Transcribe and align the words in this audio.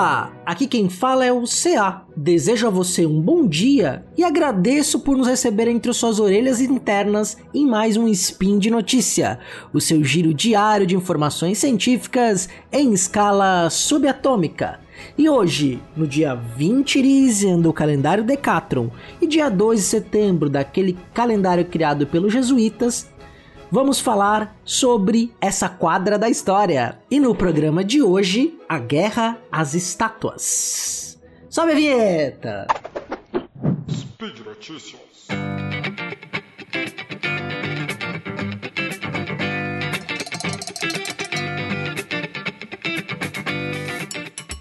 Olá, 0.00 0.32
aqui 0.46 0.66
quem 0.66 0.88
fala 0.88 1.26
é 1.26 1.30
o 1.30 1.44
CA. 1.44 2.06
Desejo 2.16 2.66
a 2.66 2.70
você 2.70 3.04
um 3.04 3.20
bom 3.20 3.46
dia 3.46 4.02
e 4.16 4.24
agradeço 4.24 5.00
por 5.00 5.14
nos 5.14 5.26
receber 5.26 5.68
entre 5.68 5.92
suas 5.92 6.18
orelhas 6.18 6.58
internas 6.58 7.36
em 7.52 7.66
mais 7.66 7.98
um 7.98 8.08
Spin 8.08 8.58
de 8.58 8.70
Notícia, 8.70 9.38
o 9.74 9.78
seu 9.78 10.02
giro 10.02 10.32
diário 10.32 10.86
de 10.86 10.96
informações 10.96 11.58
científicas 11.58 12.48
em 12.72 12.94
escala 12.94 13.68
subatômica. 13.68 14.80
E 15.18 15.28
hoje, 15.28 15.82
no 15.94 16.06
dia 16.06 16.34
20 16.34 17.02
Risian 17.02 17.60
do 17.60 17.70
calendário 17.70 18.24
Decatron 18.24 18.90
e 19.20 19.26
dia 19.26 19.50
2 19.50 19.80
de 19.80 19.84
setembro 19.84 20.48
daquele 20.48 20.96
calendário 21.12 21.66
criado 21.66 22.06
pelos 22.06 22.32
jesuítas, 22.32 23.09
vamos 23.70 24.00
falar 24.00 24.56
sobre 24.64 25.32
essa 25.40 25.68
quadra 25.68 26.18
da 26.18 26.28
história. 26.28 26.98
E 27.10 27.20
no 27.20 27.34
programa 27.34 27.84
de 27.84 28.02
hoje, 28.02 28.58
a 28.68 28.78
Guerra 28.78 29.38
às 29.50 29.74
Estátuas. 29.74 31.18
Sobe 31.48 31.72
a 31.72 31.74
vinheta! 31.74 32.66
Speed 33.90 34.40
Notícias. 34.40 35.00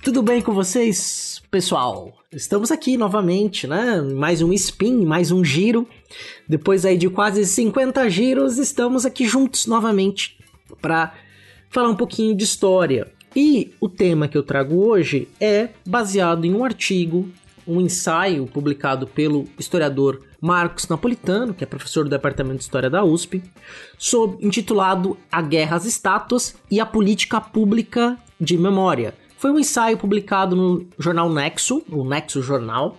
Tudo 0.03 0.23
bem 0.23 0.41
com 0.41 0.53
vocês, 0.53 1.28
pessoal? 1.49 2.13
Estamos 2.31 2.71
aqui 2.71 2.95
novamente, 2.95 3.66
né? 3.66 4.02
Mais 4.02 4.41
um 4.41 4.53
spin, 4.53 5.03
mais 5.03 5.31
um 5.31 5.44
giro. 5.44 5.88
Depois 6.48 6.85
aí 6.85 6.98
de 6.98 7.09
quase 7.09 7.45
50 7.45 8.08
giros, 8.09 8.58
estamos 8.58 9.05
aqui 9.05 9.25
juntos 9.25 9.66
novamente 9.66 10.38
para 10.80 11.14
falar 11.70 11.89
um 11.89 11.95
pouquinho 11.95 12.36
de 12.36 12.44
história. 12.44 13.11
E 13.36 13.73
o 13.80 13.89
tema 13.89 14.27
que 14.27 14.38
eu 14.38 14.44
trago 14.44 14.75
hoje 14.75 15.27
é 15.39 15.70
baseado 15.86 16.45
em 16.45 16.53
um 16.53 16.64
artigo, 16.64 17.27
um 17.67 17.81
ensaio 17.81 18.45
publicado 18.45 19.08
pelo 19.08 19.47
historiador 19.58 20.22
Marcos 20.39 20.88
Napolitano, 20.88 21.53
que 21.53 21.64
é 21.64 21.67
professor 21.67 22.03
do 22.03 22.09
Departamento 22.11 22.58
de 22.58 22.64
História 22.64 22.89
da 22.89 23.03
USP, 23.03 23.44
sob, 23.97 24.38
intitulado 24.45 25.17
A 25.31 25.42
Guerra 25.42 25.77
às 25.77 25.86
Estátuas 25.86 26.55
e 26.70 26.80
a 26.80 26.86
Política 26.86 27.42
Pública 27.42 28.17
de 28.39 28.58
Memória. 28.58 29.14
Foi 29.40 29.52
um 29.52 29.58
ensaio 29.58 29.98
publicado 29.98 30.54
no 30.54 30.86
jornal 31.00 31.30
Nexo, 31.30 31.82
o 31.90 32.04
Nexo 32.04 32.42
Jornal, 32.42 32.98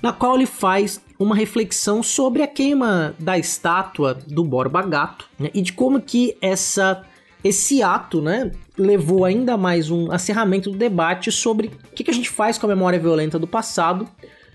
na 0.00 0.12
qual 0.12 0.36
ele 0.36 0.46
faz 0.46 1.00
uma 1.18 1.34
reflexão 1.34 2.04
sobre 2.04 2.40
a 2.40 2.46
queima 2.46 3.16
da 3.18 3.36
estátua 3.36 4.14
do 4.14 4.44
Borba 4.44 4.80
Gato 4.82 5.28
né, 5.36 5.50
e 5.52 5.60
de 5.60 5.72
como 5.72 6.00
que 6.00 6.36
essa 6.40 7.04
esse 7.42 7.82
ato, 7.82 8.22
né, 8.22 8.52
levou 8.78 9.24
ainda 9.24 9.56
mais 9.56 9.90
um 9.90 10.12
acerramento 10.12 10.70
do 10.70 10.78
debate 10.78 11.32
sobre 11.32 11.66
o 11.90 11.94
que, 11.96 12.04
que 12.04 12.12
a 12.12 12.14
gente 12.14 12.30
faz 12.30 12.56
com 12.56 12.66
a 12.66 12.68
memória 12.68 13.00
violenta 13.00 13.36
do 13.36 13.48
passado 13.48 14.08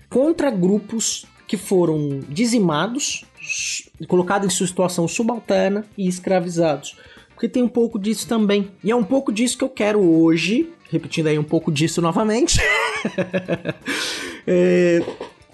contra 0.08 0.50
grupos 0.50 1.26
que 1.46 1.58
foram 1.58 2.20
dizimados, 2.26 3.26
colocados 4.06 4.46
em 4.46 4.56
sua 4.56 4.66
situação 4.66 5.06
subalterna 5.06 5.84
e 5.98 6.08
escravizados. 6.08 6.96
Porque 7.34 7.48
tem 7.48 7.62
um 7.62 7.68
pouco 7.68 7.98
disso 7.98 8.26
também. 8.26 8.70
E 8.82 8.90
é 8.90 8.96
um 8.96 9.04
pouco 9.04 9.30
disso 9.30 9.56
que 9.56 9.62
eu 9.62 9.68
quero 9.68 10.00
hoje, 10.00 10.72
repetindo 10.90 11.26
aí 11.26 11.38
um 11.38 11.44
pouco 11.44 11.70
disso 11.70 12.00
novamente. 12.00 12.60
é, 14.46 15.02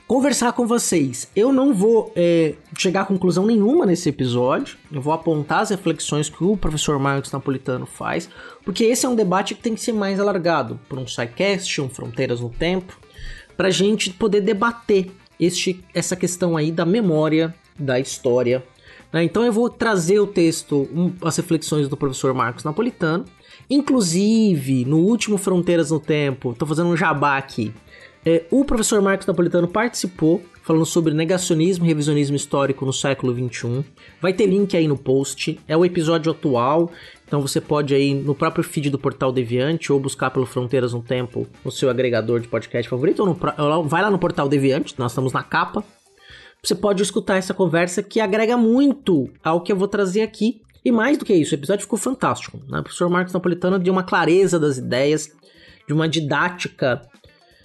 conversar 0.06 0.52
com 0.52 0.66
vocês. 0.66 1.30
Eu 1.34 1.52
não 1.52 1.72
vou 1.74 2.12
é, 2.14 2.54
chegar 2.78 3.02
a 3.02 3.04
conclusão 3.06 3.46
nenhuma 3.46 3.86
nesse 3.86 4.08
episódio. 4.08 4.76
Eu 4.92 5.00
vou 5.00 5.12
apontar 5.12 5.60
as 5.60 5.70
reflexões 5.70 6.28
que 6.28 6.44
o 6.44 6.56
professor 6.56 6.98
Marcos 6.98 7.32
Napolitano 7.32 7.86
faz, 7.86 8.28
porque 8.64 8.84
esse 8.84 9.06
é 9.06 9.08
um 9.08 9.14
debate 9.14 9.54
que 9.54 9.62
tem 9.62 9.74
que 9.74 9.80
ser 9.80 9.92
mais 9.92 10.20
alargado 10.20 10.78
por 10.88 10.98
um 10.98 11.06
SciCast, 11.06 11.80
um 11.80 11.88
Fronteiras 11.88 12.40
no 12.40 12.50
Tempo, 12.50 12.98
para 13.56 13.68
a 13.68 13.72
gente 13.72 14.10
poder 14.10 14.40
debater 14.40 15.10
este, 15.38 15.84
essa 15.92 16.14
questão 16.16 16.56
aí 16.56 16.70
da 16.70 16.84
memória, 16.84 17.54
da 17.78 17.98
história. 17.98 18.64
Né? 19.12 19.24
Então 19.24 19.44
eu 19.44 19.52
vou 19.52 19.70
trazer 19.70 20.18
o 20.18 20.26
texto, 20.26 20.88
um, 20.92 21.12
as 21.22 21.36
reflexões 21.36 21.88
do 21.88 21.96
professor 21.96 22.34
Marcos 22.34 22.64
Napolitano. 22.64 23.24
Inclusive, 23.68 24.84
no 24.84 24.98
último 24.98 25.38
Fronteiras 25.38 25.90
no 25.90 26.00
Tempo, 26.00 26.54
tô 26.58 26.66
fazendo 26.66 26.88
um 26.88 26.96
jabá 26.96 27.36
aqui. 27.36 27.72
É, 28.26 28.44
o 28.50 28.64
professor 28.64 29.02
Marcos 29.02 29.26
Napolitano 29.26 29.68
participou 29.68 30.42
falando 30.62 30.86
sobre 30.86 31.12
negacionismo 31.12 31.84
e 31.84 31.88
revisionismo 31.88 32.34
histórico 32.34 32.86
no 32.86 32.92
século 32.92 33.34
XXI. 33.34 33.84
Vai 34.20 34.32
ter 34.32 34.46
link 34.46 34.74
aí 34.74 34.88
no 34.88 34.96
post. 34.96 35.60
É 35.68 35.76
o 35.76 35.84
episódio 35.84 36.32
atual, 36.32 36.90
então 37.26 37.42
você 37.42 37.60
pode 37.60 37.94
aí 37.94 38.14
no 38.14 38.34
próprio 38.34 38.64
feed 38.64 38.88
do 38.88 38.98
Portal 38.98 39.30
Deviante 39.30 39.92
ou 39.92 40.00
buscar 40.00 40.30
pelo 40.30 40.46
Fronteiras 40.46 40.94
no 40.94 41.02
Tempo 41.02 41.46
no 41.62 41.70
seu 41.70 41.90
agregador 41.90 42.40
de 42.40 42.48
podcast 42.48 42.88
favorito 42.88 43.20
ou 43.20 43.26
no, 43.26 43.84
vai 43.84 44.00
lá 44.00 44.10
no 44.10 44.18
Portal 44.18 44.48
Deviante, 44.48 44.94
nós 44.98 45.12
estamos 45.12 45.34
na 45.34 45.42
capa. 45.42 45.84
Você 46.62 46.74
pode 46.74 47.02
escutar 47.02 47.36
essa 47.36 47.52
conversa 47.52 48.02
que 48.02 48.18
agrega 48.18 48.56
muito 48.56 49.28
ao 49.44 49.60
que 49.60 49.70
eu 49.70 49.76
vou 49.76 49.86
trazer 49.86 50.22
aqui. 50.22 50.62
E 50.84 50.92
mais 50.92 51.16
do 51.16 51.24
que 51.24 51.32
isso, 51.32 51.54
o 51.54 51.58
episódio 51.58 51.82
ficou 51.82 51.98
fantástico. 51.98 52.60
Né? 52.68 52.80
O 52.80 52.82
professor 52.82 53.08
Marcos 53.08 53.32
Napolitano 53.32 53.78
deu 53.78 53.92
uma 53.92 54.02
clareza 54.02 54.58
das 54.60 54.76
ideias, 54.76 55.30
de 55.86 55.94
uma 55.94 56.08
didática 56.08 57.00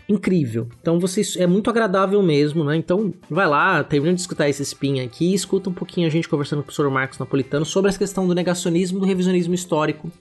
incrível. 0.09 0.67
Então 0.81 0.99
vocês 0.99 1.35
é 1.35 1.45
muito 1.45 1.69
agradável 1.69 2.21
mesmo, 2.23 2.63
né? 2.63 2.75
Então 2.75 3.13
vai 3.29 3.47
lá, 3.47 3.83
termina 3.83 4.15
de 4.15 4.21
escutar 4.21 4.49
esse 4.49 4.63
spin 4.63 5.01
aqui 5.01 5.35
escuta 5.35 5.69
um 5.69 5.73
pouquinho 5.73 6.07
a 6.07 6.09
gente 6.09 6.27
conversando 6.27 6.59
com 6.59 6.63
o 6.63 6.65
professor 6.65 6.89
Marcos 6.89 7.19
Napolitano 7.19 7.63
sobre 7.63 7.89
essa 7.89 7.99
questão 7.99 8.27
do 8.27 8.33
negacionismo 8.33 8.99
do 8.99 9.05
revisionismo 9.05 9.53
histórico 9.53 10.11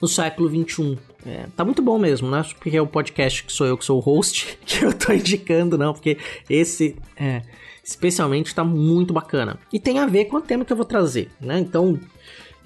no 0.00 0.06
século 0.06 0.50
XXI. 0.50 0.98
É, 1.24 1.46
tá 1.56 1.64
muito 1.64 1.80
bom 1.80 1.98
mesmo, 1.98 2.30
né? 2.30 2.44
Porque 2.58 2.76
é 2.76 2.82
o 2.82 2.86
podcast 2.86 3.42
que 3.42 3.52
sou 3.52 3.66
eu 3.66 3.78
que 3.78 3.86
sou 3.86 3.96
o 3.96 4.00
host, 4.00 4.58
que 4.66 4.84
eu 4.84 4.92
tô 4.92 5.12
indicando, 5.12 5.78
não, 5.78 5.94
porque 5.94 6.18
esse 6.50 6.94
é, 7.16 7.40
especialmente 7.82 8.54
tá 8.54 8.62
muito 8.62 9.14
bacana. 9.14 9.58
E 9.72 9.80
tem 9.80 9.98
a 9.98 10.06
ver 10.06 10.26
com 10.26 10.36
o 10.36 10.42
tema 10.42 10.62
que 10.62 10.72
eu 10.72 10.76
vou 10.76 10.84
trazer, 10.86 11.30
né? 11.40 11.58
Então, 11.58 11.98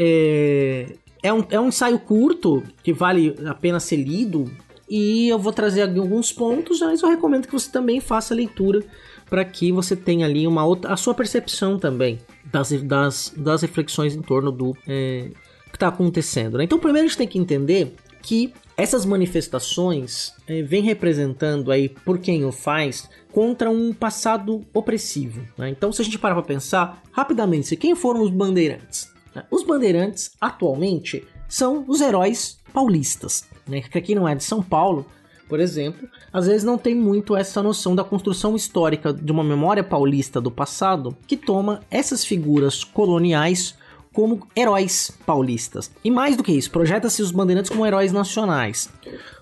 é, 0.03 0.87
é 1.23 1.33
um, 1.33 1.45
é 1.51 1.61
um 1.61 1.69
ensaio 1.69 1.99
curto 1.99 2.63
que 2.83 2.93
vale 2.93 3.37
a 3.47 3.55
pena 3.55 3.79
ser 3.79 3.97
lido 3.97 4.51
e 4.89 5.29
eu 5.29 5.39
vou 5.39 5.53
trazer 5.53 5.83
alguns 5.83 6.33
pontos, 6.33 6.81
mas 6.81 7.03
eu 7.03 7.09
recomendo 7.09 7.47
que 7.47 7.53
você 7.53 7.71
também 7.71 8.01
faça 8.01 8.35
a 8.35 8.37
leitura 8.37 8.85
para 9.31 9.45
que 9.45 9.73
você 9.73 9.97
tenha 9.97 10.27
ali 10.27 10.47
uma 10.47 10.65
outra, 10.65 10.93
a 10.93 10.97
sua 10.97 11.15
percepção 11.15 11.79
também 11.79 12.19
das, 12.45 12.71
das, 12.83 13.33
das 13.37 13.63
reflexões 13.63 14.15
em 14.15 14.21
torno 14.21 14.51
do 14.51 14.77
é, 14.87 15.31
que 15.71 15.77
está 15.77 15.89
acontecendo. 15.89 16.59
Né? 16.59 16.65
Então, 16.65 16.79
primeiro 16.79 17.07
a 17.07 17.09
gente 17.09 17.17
tem 17.17 17.29
que 17.29 17.39
entender 17.39 17.95
que 18.21 18.53
essas 18.77 19.07
manifestações 19.07 20.35
é, 20.47 20.63
vêm 20.63 20.83
representando 20.83 21.71
aí 21.71 21.89
por 21.89 22.19
quem 22.19 22.45
o 22.45 22.53
faz 22.53 23.09
contra 23.33 23.71
um 23.71 23.93
passado 23.93 24.65
opressivo. 24.75 25.47
Né? 25.57 25.71
Então, 25.71 25.93
se 25.93 26.03
a 26.03 26.05
gente 26.05 26.19
parar 26.19 26.35
para 26.35 26.45
pensar 26.45 27.03
rapidamente, 27.13 27.77
quem 27.77 27.95
foram 27.95 28.23
os 28.23 28.31
bandeirantes? 28.31 29.12
Os 29.51 29.65
bandeirantes 29.65 30.33
atualmente 30.41 31.27
são 31.49 31.85
os 31.87 32.01
heróis 32.01 32.59
paulistas. 32.73 33.45
Né? 33.67 33.83
Aqui 33.95 34.15
não 34.15 34.27
é 34.27 34.35
de 34.35 34.45
São 34.45 34.63
Paulo, 34.63 35.07
por 35.49 35.61
exemplo, 35.61 36.09
às 36.33 36.47
vezes 36.47 36.65
não 36.65 36.79
tem 36.79 36.95
muito 36.95 37.37
essa 37.37 37.63
noção 37.63 37.95
da 37.95 38.03
construção 38.03 38.57
histórica 38.57 39.13
de 39.13 39.31
uma 39.31 39.45
memória 39.45 39.85
paulista 39.85 40.41
do 40.41 40.51
passado 40.51 41.15
que 41.27 41.37
toma 41.37 41.83
essas 41.91 42.25
figuras 42.25 42.83
coloniais 42.83 43.77
como 44.15 44.47
heróis 44.57 45.11
paulistas. 45.27 45.91
E 46.03 46.11
mais 46.11 46.37
do 46.37 46.43
que 46.43 46.53
isso, 46.53 46.71
projeta-se 46.71 47.21
os 47.21 47.31
bandeirantes 47.31 47.71
como 47.71 47.87
heróis 47.87 48.13
nacionais. 48.13 48.89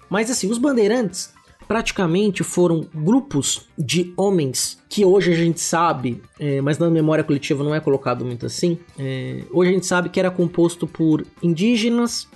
Mas 0.09 0.31
assim, 0.31 0.51
os 0.51 0.59
bandeirantes 0.59 1.33
praticamente 1.71 2.43
foram 2.43 2.85
grupos 2.93 3.69
de 3.79 4.13
homens 4.17 4.77
que 4.89 5.05
hoje 5.05 5.33
a 5.33 5.37
gente 5.37 5.61
sabe, 5.61 6.21
é, 6.37 6.61
mas 6.61 6.79
na 6.79 6.91
memória 6.91 7.23
coletiva 7.23 7.63
não 7.63 7.73
é 7.73 7.79
colocado 7.79 8.25
muito 8.25 8.45
assim. 8.45 8.77
É, 8.99 9.45
hoje 9.53 9.71
a 9.71 9.75
gente 9.75 9.87
sabe 9.87 10.09
que 10.09 10.19
era 10.19 10.33
composto 10.33 10.85
por 10.85 11.25
indígenas, 11.41 12.27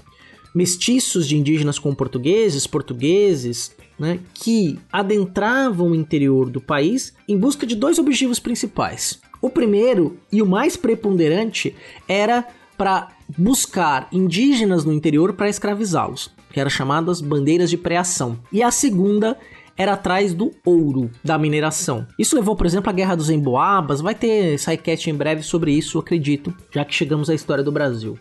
mestiços 0.54 1.26
de 1.26 1.36
indígenas 1.36 1.80
com 1.80 1.92
portugueses, 1.92 2.64
portugueses, 2.64 3.74
né, 3.98 4.20
que 4.34 4.78
adentravam 4.92 5.90
o 5.90 5.94
interior 5.96 6.48
do 6.48 6.60
país 6.60 7.12
em 7.26 7.36
busca 7.36 7.66
de 7.66 7.74
dois 7.74 7.98
objetivos 7.98 8.38
principais. 8.38 9.18
O 9.42 9.50
primeiro 9.50 10.16
e 10.30 10.42
o 10.42 10.46
mais 10.46 10.76
preponderante 10.76 11.74
era 12.06 12.46
para 12.78 13.08
buscar 13.36 14.06
indígenas 14.12 14.84
no 14.84 14.92
interior 14.92 15.32
para 15.32 15.48
escravizá-los, 15.48 16.30
que 16.54 16.60
eram 16.60 16.70
chamadas 16.70 17.20
bandeiras 17.20 17.68
de 17.68 17.76
preação. 17.76 18.38
E 18.52 18.62
a 18.62 18.70
segunda 18.70 19.36
era 19.76 19.94
atrás 19.94 20.32
do 20.32 20.52
ouro 20.64 21.10
da 21.24 21.36
mineração. 21.36 22.06
Isso 22.16 22.36
levou, 22.36 22.54
por 22.54 22.64
exemplo, 22.64 22.88
à 22.88 22.92
Guerra 22.92 23.16
dos 23.16 23.28
Emboabas. 23.28 24.00
Vai 24.00 24.14
ter 24.14 24.56
sidecast 24.56 25.10
em 25.10 25.14
breve 25.14 25.42
sobre 25.42 25.72
isso, 25.72 25.98
acredito, 25.98 26.54
já 26.70 26.84
que 26.84 26.94
chegamos 26.94 27.28
à 27.28 27.34
história 27.34 27.64
do 27.64 27.72
Brasil. 27.72 28.16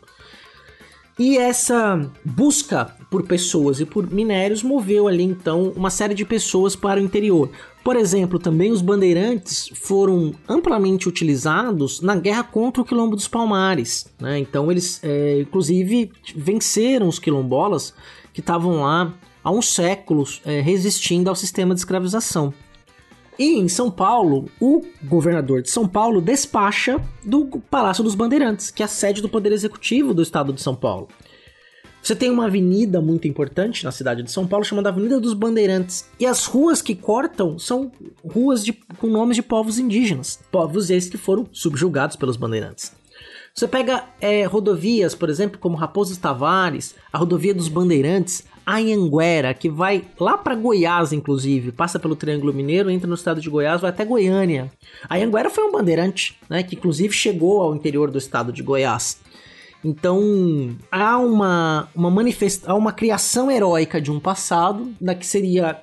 E 1.20 1.38
essa 1.38 2.10
busca 2.26 2.86
por 3.12 3.22
pessoas 3.22 3.80
e 3.80 3.86
por 3.86 4.12
minérios 4.12 4.64
moveu 4.64 5.08
ali 5.08 5.22
então 5.22 5.72
uma 5.76 5.92
série 5.92 6.16
de 6.16 6.26
pessoas 6.26 6.76
para 6.76 7.00
o 7.00 7.04
interior. 7.04 7.52
Por 7.84 7.96
exemplo, 7.96 8.40
também 8.40 8.72
os 8.72 8.82
bandeirantes 8.82 9.70
foram 9.76 10.34
amplamente 10.50 11.08
utilizados 11.08 12.02
na 12.02 12.16
guerra 12.16 12.44
contra 12.44 12.82
o 12.82 12.86
Quilombo 12.86 13.16
dos 13.16 13.28
Palmares. 13.28 14.08
Né? 14.20 14.40
Então 14.40 14.72
eles, 14.72 15.00
é, 15.04 15.42
inclusive, 15.42 16.12
venceram 16.36 17.08
os 17.08 17.20
quilombolas 17.20 17.94
que 18.34 18.40
estavam 18.40 18.82
lá 18.82 19.14
há 19.44 19.52
uns 19.52 19.70
séculos 19.70 20.42
é, 20.46 20.60
resistindo 20.60 21.30
ao 21.30 21.36
sistema 21.36 21.74
de 21.74 21.80
escravização. 21.80 22.54
E 23.38 23.58
em 23.58 23.68
São 23.68 23.90
Paulo, 23.90 24.46
o 24.60 24.84
governador 25.04 25.62
de 25.62 25.70
São 25.70 25.88
Paulo 25.88 26.22
despacha 26.22 27.02
do 27.24 27.46
Palácio 27.70 28.04
dos 28.04 28.16
Bandeirantes, 28.16 28.70
que 28.70 28.84
é 28.84 28.86
a 28.86 28.90
sede 28.90 29.22
do 29.22 29.30
Poder 29.30 29.52
Executivo 29.52 30.14
do 30.14 30.22
Estado 30.22 30.54
de 30.54 30.62
São 30.62 30.76
Paulo. 30.76 31.08
Você 32.02 32.16
tem 32.16 32.30
uma 32.30 32.48
avenida 32.48 33.00
muito 33.00 33.30
importante 33.30 33.86
na 33.86 33.92
cidade 33.92 34.24
de 34.24 34.32
São 34.32 34.46
Paulo 34.46 34.66
chamada 34.66 34.90
Avenida 34.90 35.22
dos 35.22 35.34
Bandeirantes. 35.34 36.06
E 36.20 36.26
as 36.26 36.46
ruas 36.46 36.82
que 36.82 36.96
cortam 36.96 37.58
são 37.58 37.92
ruas 38.28 38.64
de, 38.64 38.74
com 38.74 39.08
nomes 39.08 39.38
de 39.38 39.42
povos 39.42 39.80
indígenas. 39.80 40.38
Povos 40.52 40.90
esses 40.90 41.10
que 41.10 41.18
foram 41.18 41.48
subjugados 41.54 42.18
pelos 42.18 42.36
bandeirantes. 42.36 42.92
Você 43.56 43.68
pega 43.68 44.06
é, 44.20 44.46
rodovias, 44.46 45.14
por 45.14 45.30
exemplo, 45.30 45.60
como 45.60 45.78
Raposo 45.78 46.20
Tavares, 46.20 46.96
a 47.12 47.20
rodovia 47.20 47.54
dos 47.54 47.68
Bandeirantes, 47.68 48.44
Anhanguera, 48.66 49.54
que 49.54 49.70
vai 49.70 50.04
lá 50.20 50.36
para 50.36 50.56
Goiás, 50.56 51.14
inclusive, 51.14 51.72
passa 51.72 52.00
pelo 52.00 52.16
Triângulo 52.16 52.52
Mineiro, 52.52 52.90
entra 52.90 53.08
no 53.08 53.14
estado 53.14 53.40
de 53.40 53.52
Goiás, 53.52 53.82
vai 53.82 53.92
até 53.92 54.04
Goiânia. 54.04 54.72
A 55.08 55.18
Anhanguera 55.18 55.52
foi 55.52 55.66
um 55.66 55.72
bandeirante, 55.72 56.36
né, 56.50 56.64
que 56.64 56.76
inclusive 56.76 57.14
chegou 57.14 57.62
ao 57.62 57.76
interior 57.76 58.10
do 58.10 58.18
estado 58.18 58.52
de 58.52 58.64
Goiás. 58.64 59.20
Então, 59.84 60.76
há 60.90 61.18
uma, 61.18 61.90
uma 61.94 62.10
manifesta 62.10 62.72
há 62.72 62.76
uma 62.76 62.94
criação 62.94 63.52
heróica 63.52 64.00
de 64.00 64.10
um 64.10 64.20
passado, 64.20 64.94
da 65.00 65.14
que 65.14 65.26
seria 65.26 65.82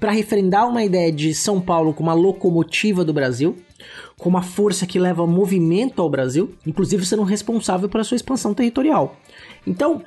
para 0.00 0.10
referendar 0.10 0.66
uma 0.68 0.82
ideia 0.82 1.12
de 1.12 1.34
São 1.34 1.60
Paulo 1.60 1.92
como 1.92 2.10
a 2.10 2.14
locomotiva 2.14 3.04
do 3.04 3.12
Brasil, 3.12 3.56
como 4.18 4.38
a 4.38 4.42
força 4.42 4.86
que 4.86 4.98
leva 4.98 5.26
movimento 5.26 6.00
ao 6.00 6.08
Brasil, 6.08 6.54
inclusive 6.66 7.04
sendo 7.04 7.24
responsável 7.24 7.88
pela 7.88 8.04
sua 8.04 8.16
expansão 8.16 8.54
territorial. 8.54 9.16
Então, 9.66 10.02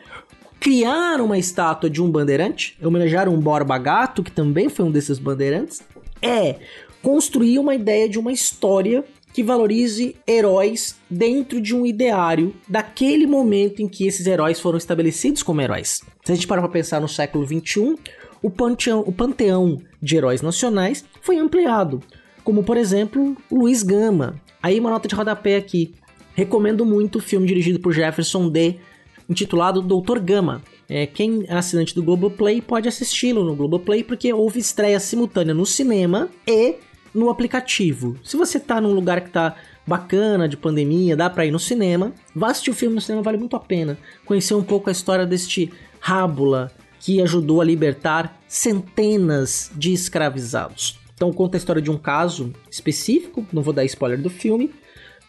criar 0.59 1.21
uma 1.21 1.37
estátua 1.37 1.89
de 1.89 2.01
um 2.01 2.09
bandeirante, 2.09 2.75
homenagear 2.83 3.29
um 3.29 3.39
Borba 3.39 3.77
Gato, 3.77 4.23
que 4.23 4.31
também 4.31 4.69
foi 4.69 4.85
um 4.85 4.91
desses 4.91 5.19
bandeirantes, 5.19 5.83
é 6.21 6.55
construir 7.03 7.59
uma 7.59 7.75
ideia 7.75 8.09
de 8.09 8.17
uma 8.17 8.31
história 8.31 9.05
que 9.35 9.43
valorize 9.43 10.15
heróis 10.25 10.95
dentro 11.09 11.59
de 11.59 11.75
um 11.75 11.85
ideário 11.85 12.55
daquele 12.69 13.27
momento 13.27 13.81
em 13.81 13.87
que 13.89 14.07
esses 14.07 14.25
heróis 14.25 14.61
foram 14.61 14.77
estabelecidos 14.77 15.43
como 15.43 15.59
heróis. 15.59 15.99
Se 16.23 16.31
a 16.31 16.35
gente 16.35 16.47
parar 16.47 16.61
para 16.61 16.71
pensar 16.71 17.01
no 17.01 17.09
século 17.09 17.45
XXI, 17.45 17.97
o 18.41 18.49
panteão, 18.49 19.01
o 19.05 19.11
panteão 19.11 19.81
de 20.01 20.15
heróis 20.15 20.41
nacionais 20.41 21.03
foi 21.21 21.37
ampliado, 21.37 22.01
como 22.45 22.63
por 22.63 22.77
exemplo 22.77 23.35
Luiz 23.51 23.83
Gama. 23.83 24.41
Aí 24.63 24.79
uma 24.79 24.89
nota 24.89 25.05
de 25.05 25.15
rodapé 25.15 25.57
aqui. 25.57 25.93
Recomendo 26.33 26.85
muito 26.85 27.17
o 27.17 27.21
filme 27.21 27.45
dirigido 27.45 27.81
por 27.81 27.91
Jefferson 27.91 28.47
D, 28.47 28.77
intitulado 29.29 29.81
Doutor 29.81 30.21
Gama. 30.21 30.63
É, 30.87 31.05
quem 31.05 31.43
é 31.49 31.55
assinante 31.55 31.93
do 31.93 32.01
Globoplay 32.01 32.61
pode 32.61 32.87
assisti-lo 32.87 33.43
no 33.43 33.53
Globoplay, 33.53 34.01
porque 34.01 34.31
houve 34.31 34.61
estreia 34.61 34.97
simultânea 34.97 35.53
no 35.53 35.65
cinema 35.65 36.29
e 36.47 36.75
no 37.15 37.29
aplicativo. 37.29 38.17
Se 38.23 38.35
você 38.35 38.59
tá 38.59 38.79
num 38.81 38.93
lugar 38.93 39.21
que 39.21 39.29
tá 39.29 39.55
bacana 39.87 40.47
de 40.47 40.57
pandemia, 40.57 41.15
dá 41.15 41.29
para 41.29 41.45
ir 41.45 41.51
no 41.51 41.59
cinema, 41.59 42.11
vá 42.35 42.51
assistir 42.51 42.71
o 42.71 42.75
filme 42.75 42.95
no 42.95 43.01
cinema, 43.01 43.23
vale 43.23 43.37
muito 43.37 43.55
a 43.55 43.59
pena. 43.59 43.97
Conhecer 44.25 44.53
um 44.53 44.63
pouco 44.63 44.89
a 44.89 44.91
história 44.91 45.25
deste 45.25 45.71
Rábula 45.99 46.71
que 46.99 47.21
ajudou 47.21 47.61
a 47.61 47.63
libertar 47.63 48.39
centenas 48.47 49.71
de 49.75 49.93
escravizados. 49.93 50.99
Então 51.13 51.31
conta 51.31 51.55
a 51.55 51.59
história 51.59 51.81
de 51.81 51.89
um 51.89 51.97
caso 51.97 52.51
específico, 52.69 53.45
não 53.53 53.61
vou 53.61 53.73
dar 53.73 53.85
spoiler 53.85 54.21
do 54.21 54.29
filme, 54.29 54.71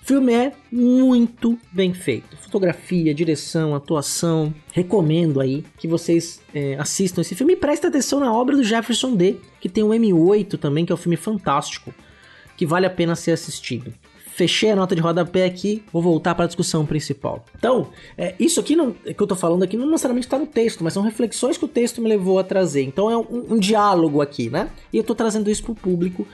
filme 0.07 0.33
é 0.33 0.53
muito 0.71 1.59
bem 1.73 1.93
feito. 1.93 2.37
Fotografia, 2.37 3.13
direção, 3.13 3.75
atuação. 3.75 4.55
Recomendo 4.73 5.41
aí 5.41 5.65
que 5.77 5.89
vocês 5.89 6.41
é, 6.55 6.77
assistam 6.79 7.23
esse 7.23 7.35
filme 7.35 7.55
e 7.55 7.57
prestem 7.57 7.89
atenção 7.89 8.21
na 8.21 8.33
obra 8.33 8.55
do 8.55 8.63
Jefferson 8.63 9.17
D, 9.17 9.37
que 9.61 9.69
tem 9.69 9.83
um 9.83 9.89
M8 9.89 10.59
também, 10.59 10.87
que 10.87 10.93
é 10.93 10.95
um 10.95 10.99
filme 10.99 11.17
fantástico, 11.17 11.93
que 12.57 12.65
vale 12.65 12.87
a 12.87 12.91
pena 12.91 13.17
ser 13.17 13.33
assistido. 13.33 13.93
Fechei 14.29 14.71
a 14.71 14.77
nota 14.77 14.95
de 14.95 15.01
rodapé 15.01 15.45
aqui, 15.45 15.83
vou 15.93 16.01
voltar 16.01 16.37
para 16.37 16.45
a 16.45 16.47
discussão 16.47 16.87
principal. 16.87 17.45
Então, 17.59 17.89
é, 18.17 18.35
isso 18.39 18.61
aqui 18.61 18.77
não, 18.77 18.93
que 18.93 19.21
eu 19.21 19.27
tô 19.27 19.35
falando 19.35 19.65
aqui 19.65 19.77
não 19.77 19.87
necessariamente 19.87 20.27
está 20.29 20.39
no 20.39 20.47
texto, 20.47 20.85
mas 20.85 20.93
são 20.93 21.03
reflexões 21.03 21.59
que 21.59 21.65
o 21.65 21.69
texto 21.69 22.01
me 22.01 22.09
levou 22.09 22.39
a 22.39 22.45
trazer. 22.45 22.83
Então 22.83 23.11
é 23.11 23.17
um, 23.17 23.55
um 23.55 23.59
diálogo 23.59 24.21
aqui, 24.21 24.51
né? 24.51 24.71
E 24.93 24.99
eu 24.99 25.03
tô 25.03 25.17
trazendo 25.17 25.51
isso 25.51 25.65
para 25.65 25.73
o 25.73 25.75
público 25.75 26.29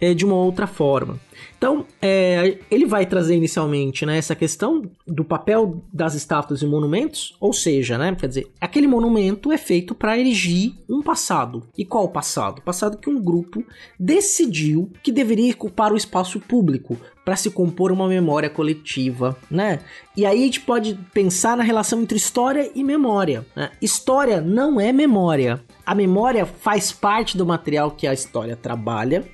é, 0.00 0.14
de 0.14 0.24
uma 0.24 0.36
outra 0.36 0.66
forma. 0.66 1.18
Então, 1.56 1.86
é, 2.00 2.58
ele 2.70 2.84
vai 2.84 3.06
trazer 3.06 3.36
inicialmente 3.36 4.04
né, 4.04 4.18
essa 4.18 4.34
questão 4.34 4.82
do 5.06 5.24
papel 5.24 5.82
das 5.92 6.14
estátuas 6.14 6.62
e 6.62 6.66
monumentos, 6.66 7.36
ou 7.40 7.52
seja, 7.52 7.96
né, 7.96 8.14
quer 8.14 8.28
dizer, 8.28 8.46
aquele 8.60 8.86
monumento 8.86 9.50
é 9.50 9.58
feito 9.58 9.94
para 9.94 10.18
erigir 10.18 10.74
um 10.88 11.02
passado. 11.02 11.62
E 11.76 11.84
qual 11.84 12.08
passado? 12.08 12.60
Passado 12.62 12.98
que 12.98 13.08
um 13.08 13.20
grupo 13.20 13.64
decidiu 13.98 14.90
que 15.02 15.10
deveria 15.10 15.52
ocupar 15.54 15.92
o 15.92 15.96
espaço 15.96 16.38
público 16.40 16.98
para 17.24 17.36
se 17.36 17.50
compor 17.50 17.90
uma 17.90 18.06
memória 18.06 18.50
coletiva, 18.50 19.36
né? 19.50 19.80
E 20.14 20.26
aí 20.26 20.42
a 20.42 20.44
gente 20.44 20.60
pode 20.60 20.94
pensar 21.14 21.56
na 21.56 21.62
relação 21.62 22.02
entre 22.02 22.18
história 22.18 22.70
e 22.74 22.84
memória. 22.84 23.46
Né? 23.56 23.70
História 23.80 24.42
não 24.42 24.78
é 24.78 24.92
memória. 24.92 25.62
A 25.86 25.94
memória 25.94 26.44
faz 26.44 26.92
parte 26.92 27.38
do 27.38 27.46
material 27.46 27.90
que 27.90 28.06
a 28.06 28.12
história 28.12 28.54
trabalha 28.54 29.24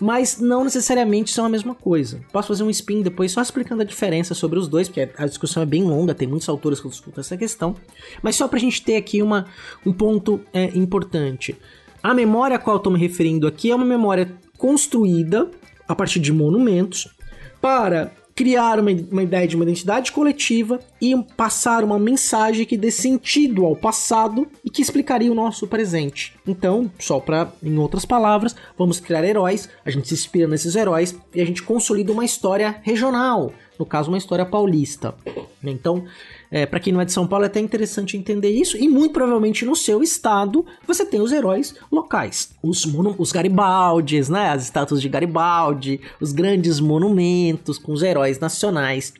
mas 0.00 0.38
não 0.38 0.64
necessariamente 0.64 1.32
são 1.32 1.44
a 1.44 1.48
mesma 1.48 1.74
coisa. 1.74 2.20
Posso 2.32 2.48
fazer 2.48 2.62
um 2.62 2.70
spin 2.70 3.02
depois 3.02 3.32
só 3.32 3.40
explicando 3.40 3.82
a 3.82 3.84
diferença 3.84 4.34
sobre 4.34 4.58
os 4.58 4.68
dois, 4.68 4.88
porque 4.88 5.08
a 5.16 5.26
discussão 5.26 5.62
é 5.62 5.66
bem 5.66 5.84
longa, 5.84 6.14
tem 6.14 6.28
muitos 6.28 6.48
autores 6.48 6.80
que 6.80 6.88
discutem 6.88 7.20
essa 7.20 7.36
questão, 7.36 7.74
mas 8.22 8.36
só 8.36 8.46
pra 8.46 8.58
gente 8.58 8.82
ter 8.82 8.96
aqui 8.96 9.22
uma, 9.22 9.46
um 9.84 9.92
ponto 9.92 10.40
é, 10.52 10.64
importante. 10.76 11.56
A 12.02 12.14
memória 12.14 12.56
a 12.56 12.58
qual 12.58 12.76
eu 12.76 12.80
tô 12.80 12.90
me 12.90 12.98
referindo 12.98 13.46
aqui 13.46 13.70
é 13.70 13.74
uma 13.74 13.84
memória 13.84 14.32
construída 14.58 15.50
a 15.88 15.94
partir 15.94 16.20
de 16.20 16.32
monumentos 16.32 17.08
para 17.60 18.12
criar 18.36 18.78
uma, 18.78 18.90
uma 19.10 19.22
ideia 19.22 19.48
de 19.48 19.56
uma 19.56 19.64
identidade 19.64 20.12
coletiva 20.12 20.78
e 21.00 21.16
passar 21.36 21.82
uma 21.82 21.98
mensagem 21.98 22.66
que 22.66 22.76
dê 22.76 22.90
sentido 22.90 23.64
ao 23.64 23.74
passado 23.74 24.46
e 24.62 24.68
que 24.68 24.82
explicaria 24.82 25.32
o 25.32 25.34
nosso 25.34 25.66
presente. 25.66 26.34
Então, 26.46 26.92
só 26.98 27.18
para, 27.18 27.50
em 27.62 27.78
outras 27.78 28.04
palavras, 28.04 28.54
vamos 28.76 29.00
criar 29.00 29.24
heróis, 29.24 29.70
a 29.84 29.90
gente 29.90 30.08
se 30.08 30.14
inspira 30.14 30.46
nesses 30.46 30.76
heróis 30.76 31.16
e 31.34 31.40
a 31.40 31.46
gente 31.46 31.62
consolida 31.62 32.12
uma 32.12 32.26
história 32.26 32.76
regional, 32.82 33.52
no 33.78 33.86
caso, 33.86 34.10
uma 34.10 34.18
história 34.18 34.44
paulista. 34.44 35.14
Então, 35.62 36.04
é, 36.50 36.64
para 36.64 36.80
quem 36.80 36.92
não 36.92 37.00
é 37.00 37.04
de 37.04 37.12
São 37.12 37.26
Paulo, 37.26 37.44
é 37.44 37.48
até 37.48 37.60
interessante 37.60 38.16
entender 38.16 38.50
isso. 38.50 38.76
E 38.76 38.88
muito 38.88 39.12
provavelmente 39.12 39.64
no 39.64 39.74
seu 39.74 40.02
estado 40.02 40.64
você 40.86 41.04
tem 41.04 41.20
os 41.20 41.32
heróis 41.32 41.74
locais, 41.90 42.50
os, 42.62 42.84
os 43.18 43.32
Garibaldes, 43.32 44.28
né? 44.28 44.50
As 44.50 44.64
estátuas 44.64 45.00
de 45.02 45.08
Garibaldi, 45.08 46.00
os 46.20 46.32
grandes 46.32 46.80
monumentos 46.80 47.78
com 47.78 47.92
os 47.92 48.02
heróis 48.02 48.38
nacionais. 48.38 49.12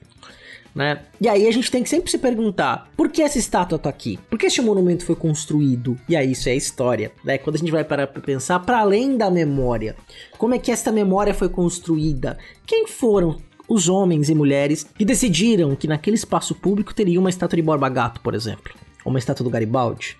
Né? 0.74 1.00
E 1.18 1.26
aí 1.26 1.48
a 1.48 1.50
gente 1.50 1.70
tem 1.70 1.82
que 1.82 1.88
sempre 1.88 2.10
se 2.10 2.18
perguntar: 2.18 2.90
por 2.94 3.08
que 3.08 3.22
essa 3.22 3.38
estátua 3.38 3.78
tá 3.78 3.88
aqui? 3.88 4.18
Por 4.28 4.38
que 4.38 4.44
esse 4.44 4.60
monumento 4.60 5.06
foi 5.06 5.16
construído? 5.16 5.98
E 6.06 6.14
aí 6.14 6.32
isso 6.32 6.50
é 6.50 6.54
história, 6.54 7.10
né? 7.24 7.38
Quando 7.38 7.56
a 7.56 7.58
gente 7.58 7.72
vai 7.72 7.82
parar 7.82 8.06
para 8.06 8.20
pensar 8.20 8.60
para 8.60 8.80
além 8.80 9.16
da 9.16 9.30
memória, 9.30 9.96
como 10.36 10.54
é 10.54 10.58
que 10.58 10.70
essa 10.70 10.92
memória 10.92 11.32
foi 11.32 11.48
construída? 11.48 12.36
Quem 12.66 12.86
foram 12.86 13.38
os 13.68 13.88
homens 13.88 14.28
e 14.28 14.34
mulheres 14.34 14.84
que 14.84 15.04
decidiram 15.04 15.74
que 15.74 15.88
naquele 15.88 16.16
espaço 16.16 16.54
público 16.54 16.94
teria 16.94 17.18
uma 17.18 17.30
estátua 17.30 17.56
de 17.56 17.62
Borba 17.62 17.88
Gato, 17.88 18.20
por 18.20 18.34
exemplo, 18.34 18.72
ou 19.04 19.10
uma 19.10 19.18
estátua 19.18 19.44
do 19.44 19.50
Garibaldi. 19.50 20.16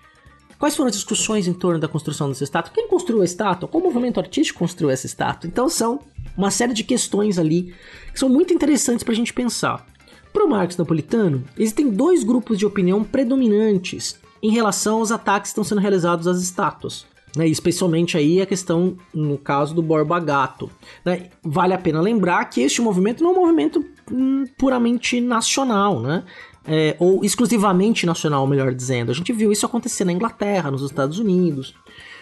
Quais 0.59 0.75
foram 0.75 0.89
as 0.89 0.95
discussões 0.95 1.47
em 1.47 1.53
torno 1.53 1.79
da 1.79 1.87
construção 1.87 2.29
dessa 2.29 2.43
estátua? 2.43 2.73
Quem 2.73 2.87
construiu 2.87 3.21
a 3.21 3.25
estátua? 3.25 3.69
Qual 3.69 3.83
movimento 3.83 4.19
artístico 4.19 4.59
construiu 4.59 4.89
essa 4.89 5.05
estátua? 5.05 5.47
Então 5.47 5.69
são 5.69 5.99
uma 6.35 6.49
série 6.49 6.73
de 6.73 6.83
questões 6.83 7.37
ali 7.37 7.73
que 8.11 8.19
são 8.19 8.27
muito 8.27 8.53
interessantes 8.53 9.03
para 9.03 9.13
a 9.13 9.15
gente 9.15 9.33
pensar. 9.33 9.85
Para 10.33 10.45
o 10.45 10.49
Marx 10.49 10.75
Napolitano, 10.75 11.43
existem 11.57 11.89
dois 11.89 12.23
grupos 12.23 12.57
de 12.57 12.65
opinião 12.65 13.03
predominantes 13.03 14.19
em 14.41 14.51
relação 14.51 14.97
aos 14.97 15.11
ataques 15.11 15.51
que 15.51 15.53
estão 15.53 15.63
sendo 15.63 15.81
realizados 15.81 16.27
às 16.27 16.41
estátuas 16.41 17.05
né? 17.37 17.47
especialmente 17.47 18.17
aí 18.17 18.41
a 18.41 18.45
questão, 18.45 18.97
no 19.13 19.37
caso 19.37 19.73
do 19.73 19.81
Borba 19.81 20.19
Gato. 20.19 20.69
Né? 21.05 21.29
Vale 21.43 21.73
a 21.73 21.77
pena 21.77 22.01
lembrar 22.01 22.43
que 22.45 22.61
este 22.61 22.81
movimento 22.81 23.23
não 23.23 23.31
é 23.31 23.33
um 23.33 23.41
movimento 23.41 23.85
hum, 24.11 24.45
puramente 24.57 25.21
nacional, 25.21 26.01
né? 26.01 26.23
É, 26.69 26.97
ou 26.99 27.23
exclusivamente 27.23 28.05
nacional, 28.05 28.45
melhor 28.45 28.73
dizendo. 28.73 29.09
A 29.09 29.13
gente 29.13 29.31
viu 29.31 29.53
isso 29.53 29.65
acontecer 29.65 30.03
na 30.03 30.11
Inglaterra, 30.11 30.69
nos 30.69 30.81
Estados 30.81 31.17
Unidos, 31.17 31.73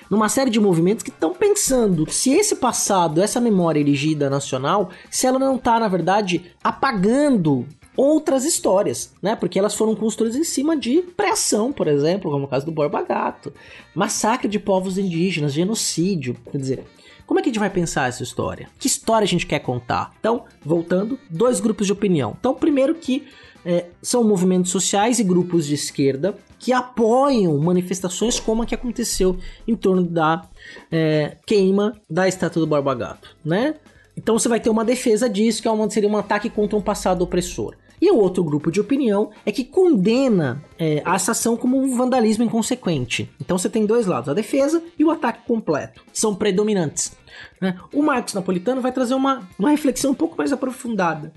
numa 0.07 0.29
série 0.29 0.51
de 0.51 0.59
movimentos 0.59 1.01
que 1.01 1.09
estão 1.09 1.33
pensando 1.33 2.05
se 2.11 2.31
esse 2.31 2.57
passado, 2.57 3.23
essa 3.23 3.41
memória 3.41 3.79
erigida 3.79 4.29
nacional, 4.29 4.91
se 5.09 5.25
ela 5.25 5.39
não 5.39 5.55
está, 5.55 5.79
na 5.79 5.87
verdade, 5.87 6.45
apagando 6.63 7.65
outras 7.95 8.45
histórias, 8.45 9.13
né? 9.21 9.35
Porque 9.35 9.57
elas 9.57 9.75
foram 9.75 9.95
construídas 9.95 10.37
em 10.37 10.43
cima 10.43 10.75
de 10.75 11.01
pressão, 11.01 11.71
por 11.71 11.87
exemplo, 11.87 12.31
como 12.31 12.45
o 12.45 12.47
caso 12.47 12.65
do 12.65 12.71
Borba 12.71 13.01
Gato, 13.01 13.53
massacre 13.93 14.47
de 14.47 14.59
povos 14.59 14.97
indígenas, 14.97 15.53
genocídio, 15.53 16.35
quer 16.51 16.57
dizer, 16.57 16.83
Como 17.25 17.39
é 17.39 17.43
que 17.43 17.49
a 17.49 17.51
gente 17.51 17.59
vai 17.59 17.69
pensar 17.69 18.07
essa 18.07 18.21
história? 18.21 18.69
Que 18.77 18.87
história 18.87 19.25
a 19.25 19.27
gente 19.27 19.47
quer 19.47 19.59
contar? 19.59 20.13
Então, 20.19 20.43
voltando, 20.63 21.17
dois 21.29 21.59
grupos 21.59 21.87
de 21.87 21.93
opinião. 21.93 22.35
Então, 22.39 22.53
primeiro 22.53 22.93
que 22.93 23.27
é, 23.65 23.87
são 24.01 24.23
movimentos 24.23 24.71
sociais 24.71 25.17
e 25.17 25.23
grupos 25.23 25.65
de 25.65 25.73
esquerda 25.73 26.35
que 26.59 26.71
apoiam 26.71 27.57
manifestações 27.57 28.39
como 28.39 28.61
a 28.61 28.65
que 28.65 28.75
aconteceu 28.75 29.37
em 29.67 29.75
torno 29.75 30.03
da 30.03 30.47
é, 30.91 31.37
queima 31.47 31.99
da 32.07 32.27
estátua 32.27 32.59
do 32.59 32.67
Borba 32.67 32.93
Gato, 32.93 33.35
né? 33.43 33.75
Então 34.15 34.37
você 34.37 34.47
vai 34.47 34.59
ter 34.59 34.69
uma 34.69 34.85
defesa 34.85 35.27
disso, 35.27 35.61
que 35.61 35.67
é 35.67 35.89
seria 35.89 36.09
um 36.09 36.17
ataque 36.17 36.49
contra 36.49 36.77
um 36.77 36.81
passado 36.81 37.23
opressor. 37.23 37.75
E 38.01 38.11
o 38.11 38.17
outro 38.17 38.43
grupo 38.43 38.71
de 38.71 38.79
opinião 38.79 39.31
é 39.45 39.51
que 39.51 39.63
condena 39.63 40.63
é, 40.77 41.01
a 41.05 41.15
ação 41.15 41.55
como 41.55 41.77
um 41.77 41.95
vandalismo 41.95 42.43
inconsequente. 42.43 43.29
Então 43.39 43.57
você 43.57 43.69
tem 43.69 43.85
dois 43.85 44.05
lados, 44.05 44.29
a 44.29 44.33
defesa 44.33 44.83
e 44.97 45.03
o 45.03 45.11
ataque 45.11 45.45
completo. 45.47 46.03
São 46.11 46.35
predominantes. 46.35 47.15
Né? 47.59 47.77
O 47.93 48.01
Marcos 48.01 48.33
Napolitano 48.33 48.81
vai 48.81 48.91
trazer 48.91 49.13
uma, 49.13 49.47
uma 49.57 49.69
reflexão 49.69 50.11
um 50.11 50.15
pouco 50.15 50.37
mais 50.37 50.51
aprofundada. 50.51 51.31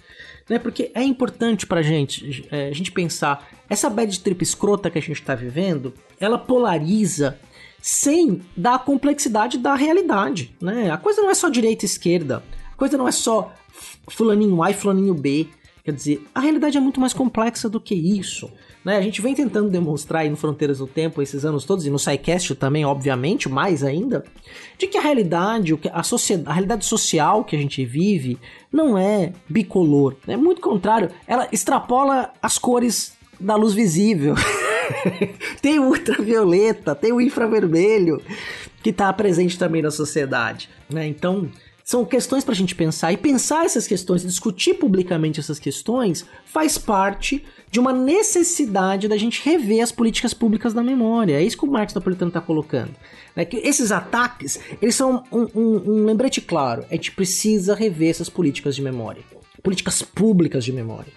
Né? 0.49 0.59
Porque 0.59 0.91
é 0.95 1.03
importante 1.03 1.67
pra 1.67 1.83
gente 1.83 2.47
é, 2.51 2.69
a 2.69 2.75
gente 2.75 2.93
pensar, 2.93 3.49
essa 3.69 3.89
bad 3.89 4.19
trip 4.21 4.43
escrota 4.43 4.91
que 4.91 4.99
a 4.99 5.03
gente 5.03 5.21
está 5.21 5.35
vivendo, 5.35 5.93
ela 6.19 6.39
polariza 6.39 7.39
sem 7.81 8.43
dar 8.57 8.75
a 8.75 8.79
complexidade 8.79 9.59
da 9.59 9.75
realidade. 9.75 10.55
Né? 10.61 10.91
A 10.91 10.97
coisa 10.97 11.23
não 11.23 11.31
é 11.31 11.35
só 11.35 11.49
direita 11.49 11.85
e 11.85 11.87
esquerda, 11.87 12.43
a 12.73 12.77
coisa 12.77 12.97
não 12.97 13.07
é 13.07 13.13
só 13.13 13.53
fulaninho 14.09 14.63
A 14.63 14.71
e 14.71 14.75
fulaninho 14.75 15.15
B. 15.15 15.47
Quer 15.89 15.95
dizer, 15.95 16.23
a 16.35 16.41
realidade 16.41 16.77
é 16.77 16.81
muito 16.83 17.01
mais 17.01 17.15
complexa 17.15 17.67
do 17.67 17.81
que 17.81 17.95
isso. 17.95 18.53
Né? 18.85 18.99
A 18.99 19.01
gente 19.01 19.23
vem 19.23 19.35
tentando 19.35 19.71
demonstrar 19.71 20.21
aí 20.21 20.29
no 20.29 20.37
Fronteiras 20.37 20.77
do 20.81 20.87
Tempo 20.87 21.23
esses 21.23 21.47
anos 21.47 21.65
todos, 21.65 21.87
e 21.87 21.89
no 21.89 21.99
SciCast 21.99 22.55
também, 22.57 22.85
obviamente, 22.85 23.49
mais 23.49 23.83
ainda, 23.83 24.23
de 24.77 24.87
que 24.87 24.99
a 24.99 25.01
realidade, 25.01 25.81
a, 25.91 26.03
sociedade, 26.03 26.51
a 26.51 26.53
realidade 26.53 26.85
social 26.85 27.43
que 27.43 27.57
a 27.57 27.59
gente 27.59 27.87
vive 27.87 28.39
não 28.71 28.99
é 28.99 29.33
bicolor. 29.49 30.15
É 30.27 30.37
muito 30.37 30.61
contrário, 30.61 31.09
ela 31.27 31.49
extrapola 31.51 32.35
as 32.43 32.59
cores 32.59 33.15
da 33.41 33.57
luz 33.57 33.73
visível. 33.73 34.35
tem 35.63 35.79
o 35.79 35.85
ultravioleta, 35.85 36.95
tem 36.95 37.13
o 37.13 37.21
infravermelho, 37.23 38.21
que 38.83 38.91
está 38.91 39.11
presente 39.11 39.59
também 39.59 39.81
na 39.81 39.91
sociedade. 39.91 40.69
Né? 40.91 41.07
Então, 41.07 41.49
são 41.89 42.05
questões 42.05 42.45
para 42.45 42.53
a 42.53 42.57
gente 42.57 42.75
pensar. 42.75 43.15
E 43.15 43.17
pensar 43.17 43.65
essas 43.65 43.87
questões, 43.87 44.21
discutir 44.21 44.75
publicamente 44.75 45.41
essas 45.41 45.59
questões, 45.59 46.27
faz 46.45 46.77
parte 46.77 47.43
de 47.71 47.81
uma 47.81 47.95
necessidade 47.95 49.09
da 49.09 49.17
gente 49.17 49.43
rever 49.43 49.83
as 49.83 49.91
políticas 49.91 50.35
públicas 50.35 50.75
da 50.75 50.83
memória. 50.83 51.41
É 51.41 51.43
isso 51.43 51.57
que 51.57 51.65
o 51.65 51.71
Marx 51.71 51.95
Napolitano 51.95 52.29
está 52.29 52.43
colocando. 52.43 52.95
É 53.35 53.43
que 53.43 53.57
esses 53.57 53.91
ataques, 53.91 54.61
eles 54.83 54.97
são 54.97 55.25
um, 55.33 55.49
um, 55.55 55.83
um 55.87 56.05
lembrete 56.05 56.43
claro. 56.43 56.85
A 56.91 56.95
gente 56.95 57.13
precisa 57.13 57.75
rever 57.75 58.11
essas 58.11 58.29
políticas 58.29 58.77
de 58.77 58.83
memória. 58.83 59.23
Políticas 59.63 60.03
públicas 60.03 60.67
de 60.67 60.75
memória. 60.75 61.11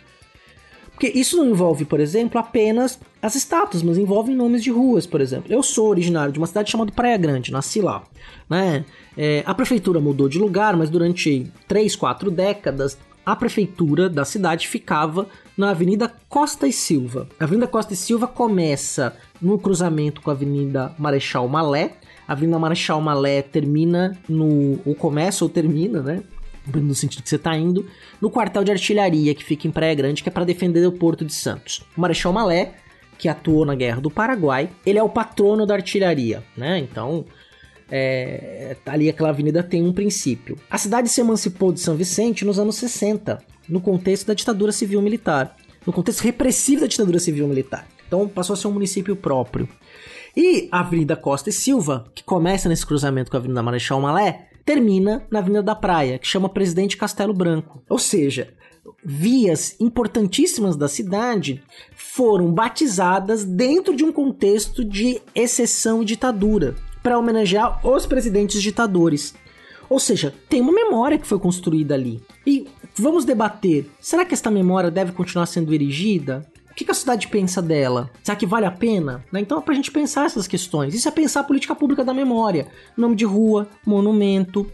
Porque 1.02 1.18
isso 1.18 1.36
não 1.36 1.50
envolve, 1.50 1.84
por 1.84 2.00
exemplo, 2.00 2.40
apenas 2.40 3.00
as 3.20 3.34
estátuas, 3.34 3.82
mas 3.82 3.98
envolve 3.98 4.36
nomes 4.36 4.62
de 4.62 4.70
ruas, 4.70 5.08
por 5.08 5.20
exemplo. 5.20 5.52
Eu 5.52 5.64
sou 5.64 5.88
originário 5.88 6.32
de 6.32 6.38
uma 6.38 6.46
cidade 6.46 6.70
chamada 6.70 6.92
Praia 6.92 7.18
Grande, 7.18 7.52
nasci 7.52 7.82
lá. 7.82 8.04
Né? 8.48 8.86
É, 9.18 9.42
a 9.44 9.56
prefeitura 9.56 10.00
mudou 10.00 10.30
de 10.30 10.38
lugar, 10.38 10.78
mas 10.78 10.92
durante 10.92 11.52
3, 11.68 11.96
4 11.96 12.30
décadas 12.30 13.00
a 13.26 13.36
prefeitura 13.36 14.08
da 14.08 14.24
cidade 14.24 14.68
ficava 14.68 15.26
na 15.58 15.72
Avenida 15.72 16.14
Costa 16.30 16.68
e 16.68 16.72
Silva. 16.72 17.28
A 17.40 17.46
Avenida 17.46 17.66
Costa 17.66 17.94
e 17.94 17.98
Silva 17.98 18.28
começa 18.28 19.18
no 19.42 19.58
cruzamento 19.58 20.22
com 20.22 20.30
a 20.30 20.34
Avenida 20.34 20.94
Marechal 21.00 21.48
Malé. 21.48 21.94
A 22.28 22.34
Avenida 22.34 22.60
Marechal 22.60 23.02
Malé 23.02 23.42
termina 23.42 24.16
no. 24.30 24.80
ou 24.86 24.94
começa 24.94 25.44
ou 25.44 25.50
termina, 25.50 26.04
né? 26.04 26.22
No 26.68 26.96
sentido 26.96 27.24
que 27.24 27.30
você 27.30 27.36
está 27.36 27.56
indo, 27.56 27.88
no 28.20 28.30
quartel 28.30 28.64
de 28.64 28.72
artilharia 28.72 29.34
que 29.34 29.44
fica 29.44 29.68
em 29.68 29.72
Praia 29.72 29.94
Grande, 29.96 30.22
que 30.22 30.30
é 30.30 30.32
para 30.32 30.46
defender 30.46 30.86
o 30.86 30.92
Porto 30.92 31.26
de 31.26 31.34
Santos. 31.34 31.84
O 31.98 32.02
Marechal 32.02 32.32
Malé, 32.32 32.76
que 33.18 33.28
atuou 33.28 33.66
na 33.66 33.76
Guerra 33.76 34.02
do 34.02 34.10
Paraguai, 34.10 34.70
ele 34.86 35.00
é 35.00 35.04
o 35.04 35.10
patrono 35.10 35.66
da 35.66 35.76
artilharia, 35.76 36.44
né? 36.56 36.80
Então, 36.80 37.26
é, 37.90 38.76
ali 38.86 39.10
aquela 39.10 39.30
avenida 39.30 39.62
tem 39.62 39.84
um 39.84 39.92
princípio. 39.92 40.58
A 40.70 40.78
cidade 40.78 41.10
se 41.10 41.20
emancipou 41.20 41.74
de 41.74 41.80
São 41.80 41.96
Vicente 41.96 42.46
nos 42.46 42.58
anos 42.58 42.76
60, 42.76 43.40
no 43.68 43.82
contexto 43.82 44.28
da 44.28 44.34
ditadura 44.34 44.72
civil-militar, 44.72 45.56
no 45.86 45.92
contexto 45.92 46.22
repressivo 46.22 46.82
da 46.82 46.88
ditadura 46.88 47.20
civil-militar. 47.20 47.88
Então 48.08 48.28
passou 48.28 48.54
a 48.54 48.58
ser 48.58 48.68
um 48.68 48.72
município 48.72 49.16
próprio. 49.16 49.68
E 50.36 50.70
a 50.72 50.80
Avenida 50.80 51.16
Costa 51.16 51.50
e 51.50 51.54
Silva, 51.54 52.06
que 52.16 52.24
começa 52.24 52.70
nesse 52.70 52.86
cruzamento 52.86 53.30
com 53.30 53.38
a 53.38 53.40
Avenida 53.40 53.62
Marechal 53.62 54.00
Malé, 54.00 54.48
termina 54.66 55.26
na 55.30 55.40
Avenida 55.40 55.64
da 55.64 55.76
Praia, 55.76 56.18
que 56.18 56.28
chama 56.28 56.50
Presidente 56.50 56.98
Castelo 56.98 57.34
Branco. 57.34 57.84
Ou 57.90 58.00
seja, 58.00 58.54
vias 59.04 59.76
importantíssimas 59.80 60.76
da 60.76 60.88
cidade 60.88 61.64
foram 61.96 62.52
batizadas 62.52 63.44
dentro 63.44 63.96
de 63.96 64.04
um 64.04 64.12
contexto 64.12 64.84
de 64.84 65.22
exceção 65.34 66.02
e 66.02 66.06
ditadura, 66.06 66.76
para 67.02 67.18
homenagear 67.18 67.86
os 67.86 68.06
presidentes 68.06 68.62
ditadores. 68.62 69.34
Ou 69.90 70.00
seja, 70.00 70.34
tem 70.48 70.62
uma 70.62 70.72
memória 70.72 71.18
que 71.18 71.28
foi 71.28 71.40
construída 71.40 71.96
ali. 71.96 72.22
E 72.46 72.68
vamos 72.98 73.26
debater: 73.26 73.90
será 74.00 74.24
que 74.24 74.34
esta 74.34 74.52
memória 74.52 74.92
deve 74.92 75.12
continuar 75.12 75.46
sendo 75.48 75.74
erigida? 75.74 76.50
O 76.72 76.74
que, 76.74 76.90
a 76.90 76.94
sociedade 76.94 77.28
pensa 77.28 77.62
dela? 77.62 78.10
Será 78.24 78.36
que 78.36 78.46
vale 78.46 78.66
a 78.66 78.72
pena? 78.72 79.24
Né? 79.32 79.42
Então 79.42 79.60
é 79.60 79.62
pra 79.62 79.74
gente 79.74 79.92
pensar 79.92 80.26
essas 80.26 80.48
questões. 80.48 80.96
Isso 80.96 81.08
é 81.08 81.12
pensar 81.12 81.42
a 81.42 81.44
política 81.44 81.76
pública 81.76 82.04
da 82.04 82.14
memória. 82.14 82.68
Nome 82.96 83.16
de 83.16 83.26
rua, 83.26 83.68
monumento. 83.86 84.66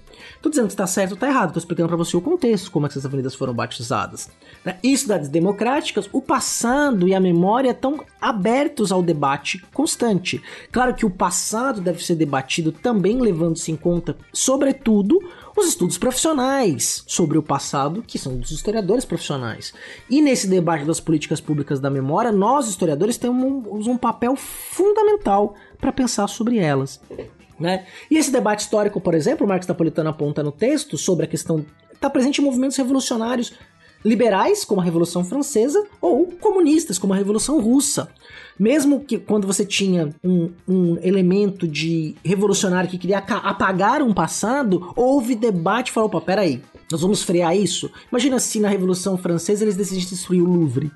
Tô 0.41 0.49
dizendo 0.49 0.67
que 0.67 0.73
está 0.73 0.87
certo 0.87 1.11
ou 1.11 1.17
tá 1.17 1.27
errado, 1.27 1.53
tô 1.53 1.59
explicando 1.59 1.87
para 1.87 1.97
você 1.97 2.15
o 2.15 2.21
contexto, 2.21 2.71
como 2.71 2.85
essas 2.85 3.05
avenidas 3.05 3.35
foram 3.35 3.53
batizadas. 3.53 4.29
Né? 4.63 4.77
Em 4.83 4.95
cidades 4.95 5.27
democráticas, 5.27 6.07
o 6.11 6.21
passado 6.21 7.07
e 7.07 7.15
a 7.15 7.19
memória 7.19 7.71
estão 7.71 8.03
abertos 8.21 8.91
ao 8.91 9.01
debate 9.01 9.63
constante. 9.73 10.41
Claro 10.71 10.93
que 10.93 11.05
o 11.05 11.09
passado 11.09 11.81
deve 11.81 12.03
ser 12.03 12.15
debatido 12.15 12.71
também 12.71 13.19
levando-se 13.19 13.71
em 13.71 13.75
conta, 13.75 14.17
sobretudo, 14.31 15.19
os 15.57 15.69
estudos 15.69 15.97
profissionais 15.97 17.03
sobre 17.07 17.35
o 17.35 17.41
passado, 17.41 18.03
que 18.05 18.19
são 18.19 18.37
dos 18.37 18.51
historiadores 18.51 19.05
profissionais. 19.05 19.73
E 20.07 20.21
nesse 20.21 20.47
debate 20.47 20.85
das 20.85 20.99
políticas 20.99 21.41
públicas 21.41 21.79
da 21.79 21.86
memória, 21.89 22.31
nós, 22.31 22.67
historiadores, 22.67 23.17
temos 23.17 23.87
um 23.87 23.97
papel 23.97 24.35
fundamental 24.35 25.55
para 25.79 25.91
pensar 25.91 26.27
sobre 26.27 26.57
elas. 26.57 27.01
Né? 27.59 27.85
E 28.09 28.17
esse 28.17 28.31
debate 28.31 28.61
histórico, 28.61 29.01
por 29.01 29.13
exemplo, 29.13 29.45
o 29.45 29.49
Marx 29.49 29.65
Napolitano 29.65 30.09
aponta 30.09 30.43
no 30.43 30.51
texto 30.51 30.97
sobre 30.97 31.25
a 31.25 31.27
questão. 31.27 31.65
está 31.93 32.09
presente 32.09 32.41
em 32.41 32.43
movimentos 32.43 32.77
revolucionários 32.77 33.53
liberais, 34.05 34.63
como 34.63 34.79
a 34.79 34.83
Revolução 34.83 35.23
Francesa, 35.23 35.85
ou 35.99 36.27
comunistas, 36.39 36.97
como 36.97 37.13
a 37.13 37.15
Revolução 37.15 37.59
Russa. 37.59 38.09
Mesmo 38.59 39.01
que 39.01 39.17
quando 39.17 39.45
você 39.45 39.65
tinha 39.65 40.13
um, 40.23 40.51
um 40.67 40.97
elemento 41.01 41.67
de 41.67 42.15
revolucionário 42.23 42.89
que 42.89 42.97
queria 42.97 43.19
apagar 43.19 44.01
um 44.01 44.13
passado, 44.13 44.91
houve 44.95 45.35
debate 45.35 45.89
e 45.89 45.91
falou: 45.91 46.07
opa, 46.07 46.21
peraí, 46.21 46.61
nós 46.91 47.01
vamos 47.01 47.23
frear 47.23 47.55
isso? 47.55 47.91
Imagina 48.11 48.39
se 48.39 48.59
na 48.59 48.69
Revolução 48.69 49.17
Francesa 49.17 49.63
eles 49.63 49.75
decidissem 49.75 50.11
destruir 50.11 50.41
o 50.41 50.45
Louvre. 50.45 50.91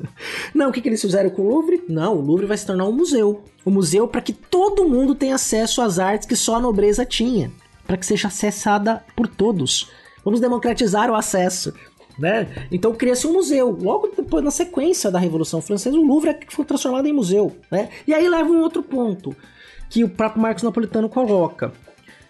Não, 0.54 0.70
o 0.70 0.72
que, 0.72 0.80
que 0.80 0.88
eles 0.88 1.00
fizeram 1.00 1.30
com 1.30 1.42
o 1.42 1.48
Louvre? 1.48 1.82
Não, 1.88 2.16
o 2.16 2.20
Louvre 2.20 2.46
vai 2.46 2.56
se 2.56 2.66
tornar 2.66 2.86
um 2.86 2.92
museu. 2.92 3.42
Um 3.64 3.70
museu 3.70 4.08
para 4.08 4.20
que 4.20 4.32
todo 4.32 4.88
mundo 4.88 5.14
tenha 5.14 5.34
acesso 5.34 5.82
às 5.82 5.98
artes 5.98 6.26
que 6.26 6.36
só 6.36 6.56
a 6.56 6.60
nobreza 6.60 7.04
tinha. 7.04 7.52
Para 7.86 7.96
que 7.96 8.06
seja 8.06 8.28
acessada 8.28 9.04
por 9.14 9.28
todos. 9.28 9.90
Vamos 10.24 10.40
democratizar 10.40 11.10
o 11.10 11.14
acesso 11.14 11.74
né? 12.18 12.48
Então 12.70 12.94
cria-se 12.94 13.26
um 13.26 13.32
museu. 13.32 13.70
Logo 13.70 14.08
depois, 14.16 14.44
na 14.44 14.50
sequência 14.50 15.10
da 15.10 15.18
Revolução 15.18 15.60
Francesa, 15.60 15.96
o 15.96 16.06
Louvre 16.06 16.30
é 16.30 16.38
foi 16.48 16.64
transformado 16.64 17.06
em 17.06 17.12
museu, 17.12 17.56
né? 17.70 17.88
E 18.06 18.14
aí 18.14 18.28
leva 18.28 18.48
um 18.48 18.60
outro 18.60 18.82
ponto 18.82 19.34
que 19.90 20.04
o 20.04 20.08
próprio 20.08 20.42
Marcos 20.42 20.62
Napolitano 20.62 21.08
coloca. 21.08 21.72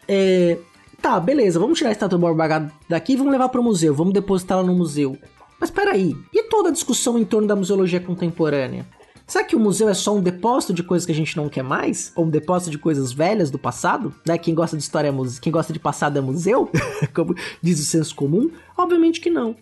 É, 0.09 0.59
tá, 1.00 1.18
beleza, 1.20 1.58
vamos 1.58 1.78
tirar 1.78 1.90
a 1.90 1.92
estátua 1.92 2.18
do 2.18 2.20
Borba 2.20 2.72
daqui 2.88 3.12
e 3.12 3.16
vamos 3.16 3.32
levar 3.32 3.48
para 3.48 3.60
o 3.60 3.64
museu, 3.64 3.94
vamos 3.94 4.12
depositá-la 4.12 4.62
no 4.62 4.74
museu. 4.74 5.16
Mas 5.60 5.70
peraí, 5.70 6.16
e 6.32 6.42
toda 6.44 6.68
a 6.68 6.72
discussão 6.72 7.18
em 7.18 7.24
torno 7.24 7.48
da 7.48 7.56
museologia 7.56 8.00
contemporânea? 8.00 8.86
Será 9.26 9.42
que 9.42 9.56
o 9.56 9.60
museu 9.60 9.88
é 9.88 9.94
só 9.94 10.14
um 10.14 10.20
depósito 10.20 10.74
de 10.74 10.82
coisas 10.82 11.06
que 11.06 11.12
a 11.12 11.14
gente 11.14 11.36
não 11.36 11.48
quer 11.48 11.62
mais? 11.62 12.12
Ou 12.14 12.26
um 12.26 12.30
depósito 12.30 12.70
de 12.70 12.78
coisas 12.78 13.10
velhas 13.12 13.50
do 13.50 13.58
passado? 13.58 14.14
Né? 14.26 14.36
Quem 14.36 14.54
gosta 14.54 14.76
de 14.76 14.82
história 14.82 15.08
é 15.08 15.10
museu, 15.10 15.40
quem 15.40 15.50
gosta 15.50 15.72
de 15.72 15.78
passado 15.78 16.18
é 16.18 16.20
museu? 16.20 16.70
Como 17.14 17.34
diz 17.62 17.80
o 17.80 17.84
senso 17.84 18.14
comum? 18.14 18.50
Obviamente 18.76 19.20
que 19.20 19.30
não. 19.30 19.56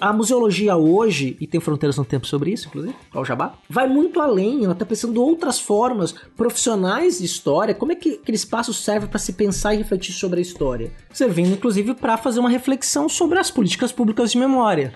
A 0.00 0.12
museologia 0.12 0.76
hoje, 0.76 1.36
e 1.40 1.46
tem 1.46 1.60
Fronteiras 1.60 1.96
no 1.96 2.04
Tempo 2.04 2.26
sobre 2.26 2.52
isso, 2.52 2.68
inclusive, 2.68 2.94
ao 3.12 3.24
Jabá, 3.24 3.54
vai 3.68 3.88
muito 3.88 4.20
além, 4.20 4.64
ela 4.64 4.72
está 4.72 4.84
pensando 4.84 5.22
outras 5.22 5.58
formas 5.58 6.14
profissionais 6.36 7.18
de 7.18 7.24
história, 7.24 7.74
como 7.74 7.92
é 7.92 7.94
que 7.94 8.14
aquele 8.22 8.36
espaço 8.36 8.74
serve 8.74 9.06
para 9.06 9.18
se 9.18 9.32
pensar 9.32 9.74
e 9.74 9.78
refletir 9.78 10.12
sobre 10.12 10.38
a 10.38 10.42
história. 10.42 10.92
Servindo, 11.12 11.52
inclusive, 11.52 11.94
para 11.94 12.16
fazer 12.16 12.40
uma 12.40 12.50
reflexão 12.50 13.08
sobre 13.08 13.38
as 13.38 13.50
políticas 13.50 13.90
públicas 13.90 14.32
de 14.32 14.38
memória. 14.38 14.92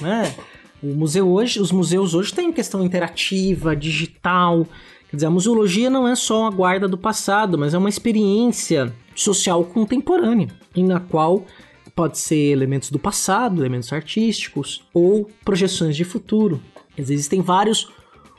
Né? 0.00 0.34
O 0.82 0.94
museu 0.94 1.28
hoje, 1.28 1.60
os 1.60 1.72
museus 1.72 2.14
hoje 2.14 2.32
têm 2.32 2.52
questão 2.52 2.82
interativa, 2.84 3.74
digital. 3.74 4.66
Quer 5.08 5.16
dizer, 5.16 5.26
a 5.26 5.30
museologia 5.30 5.90
não 5.90 6.06
é 6.06 6.14
só 6.14 6.46
a 6.46 6.50
guarda 6.50 6.86
do 6.86 6.96
passado, 6.96 7.58
mas 7.58 7.74
é 7.74 7.78
uma 7.78 7.88
experiência 7.88 8.94
social 9.14 9.64
contemporânea, 9.64 10.48
e 10.74 10.82
na 10.82 11.00
qual 11.00 11.44
pode 12.00 12.16
ser 12.16 12.50
elementos 12.50 12.90
do 12.90 12.98
passado, 12.98 13.60
elementos 13.60 13.92
artísticos 13.92 14.82
ou 14.94 15.28
projeções 15.44 15.94
de 15.94 16.02
futuro. 16.02 16.58
Existem 16.96 17.42
vários 17.42 17.92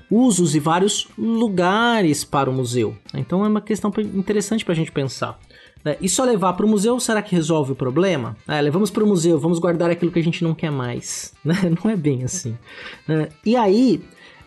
usos 0.10 0.56
e 0.56 0.60
vários 0.60 1.08
lugares 1.16 2.24
para 2.24 2.50
o 2.50 2.54
museu. 2.54 2.98
Então 3.14 3.46
é 3.46 3.48
uma 3.48 3.62
questão 3.62 3.94
interessante 4.16 4.66
para 4.66 4.72
a 4.72 4.76
gente 4.76 4.92
pensar. 4.92 5.40
Né? 5.86 5.96
E 6.02 6.10
só 6.10 6.24
levar 6.24 6.54
para 6.54 6.66
o 6.66 6.70
museu, 6.70 7.00
será 7.00 7.22
que 7.22 7.36
resolve 7.36 7.74
o 7.74 7.76
problema? 7.76 8.36
É, 8.48 8.60
levamos 8.60 8.90
para 8.90 9.04
o 9.04 9.08
museu, 9.08 9.38
vamos 9.38 9.60
guardar 9.60 9.92
aquilo 9.92 10.12
que 10.12 10.18
a 10.18 10.24
gente 10.24 10.44
não 10.44 10.56
quer 10.56 10.72
mais. 10.72 11.32
Né? 11.46 11.56
Não 11.84 11.92
é 11.92 11.96
bem 11.96 12.24
assim. 12.24 12.58
Né? 13.08 13.30
E 13.46 13.56
aí, 13.56 14.02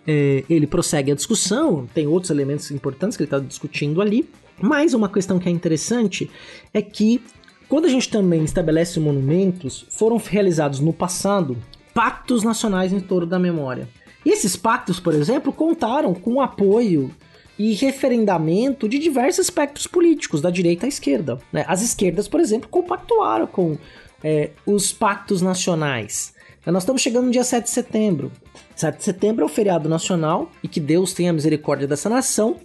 é, 0.08 0.42
ele 0.50 0.66
prossegue 0.66 1.12
a 1.12 1.14
discussão, 1.14 1.86
tem 1.94 2.08
outros 2.08 2.32
elementos 2.32 2.68
importantes 2.72 3.16
que 3.16 3.22
ele 3.22 3.28
está 3.28 3.38
discutindo 3.38 4.02
ali, 4.02 4.28
mas 4.60 4.92
uma 4.92 5.08
questão 5.08 5.38
que 5.38 5.48
é 5.48 5.52
interessante 5.52 6.28
é 6.72 6.82
que 6.82 7.22
quando 7.68 7.86
a 7.86 7.88
gente 7.88 8.08
também 8.08 8.44
estabelece 8.44 9.00
monumentos, 9.00 9.86
foram 9.90 10.16
realizados 10.16 10.80
no 10.80 10.92
passado 10.92 11.56
pactos 11.92 12.42
nacionais 12.42 12.92
em 12.92 13.00
torno 13.00 13.26
da 13.26 13.38
memória. 13.38 13.88
E 14.24 14.30
esses 14.30 14.56
pactos, 14.56 14.98
por 14.98 15.14
exemplo, 15.14 15.52
contaram 15.52 16.14
com 16.14 16.40
apoio 16.40 17.10
e 17.58 17.72
referendamento 17.74 18.88
de 18.88 18.98
diversos 18.98 19.46
aspectos 19.46 19.86
políticos, 19.86 20.40
da 20.40 20.50
direita 20.50 20.86
à 20.86 20.88
esquerda. 20.88 21.38
Né? 21.52 21.64
As 21.68 21.82
esquerdas, 21.82 22.26
por 22.26 22.40
exemplo, 22.40 22.68
compactuaram 22.68 23.46
com 23.46 23.78
é, 24.22 24.50
os 24.66 24.92
pactos 24.92 25.40
nacionais. 25.40 26.34
Nós 26.66 26.82
estamos 26.82 27.02
chegando 27.02 27.26
no 27.26 27.30
dia 27.30 27.44
7 27.44 27.64
de 27.64 27.70
setembro. 27.70 28.32
7 28.74 28.96
de 28.96 29.04
setembro 29.04 29.42
é 29.42 29.46
o 29.46 29.48
feriado 29.48 29.88
nacional 29.88 30.50
e 30.62 30.68
que 30.68 30.80
Deus 30.80 31.12
tenha 31.12 31.32
misericórdia 31.32 31.86
dessa 31.86 32.08
nação. 32.08 32.56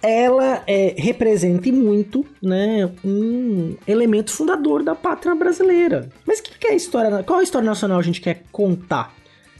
Ela 0.00 0.62
é, 0.66 0.94
representa 0.96 1.72
muito 1.72 2.24
né, 2.40 2.90
um 3.04 3.76
elemento 3.86 4.30
fundador 4.30 4.82
da 4.82 4.94
pátria 4.94 5.34
brasileira. 5.34 6.08
Mas 6.26 6.40
que, 6.40 6.56
que 6.56 6.66
é 6.68 6.70
a 6.70 6.76
história? 6.76 7.22
Qual 7.24 7.40
a 7.40 7.42
história 7.42 7.66
nacional 7.66 7.98
a 7.98 8.02
gente 8.02 8.20
quer 8.20 8.42
contar? 8.52 9.14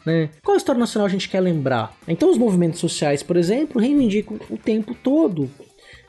Né? 0.06 0.30
Qual 0.44 0.56
história 0.56 0.78
nacional 0.78 1.06
a 1.06 1.10
gente 1.10 1.28
quer 1.28 1.40
lembrar? 1.40 1.94
Então, 2.06 2.30
os 2.30 2.38
movimentos 2.38 2.80
sociais, 2.80 3.22
por 3.22 3.36
exemplo, 3.36 3.80
reivindicam 3.80 4.38
o 4.48 4.56
tempo 4.56 4.94
todo 4.94 5.50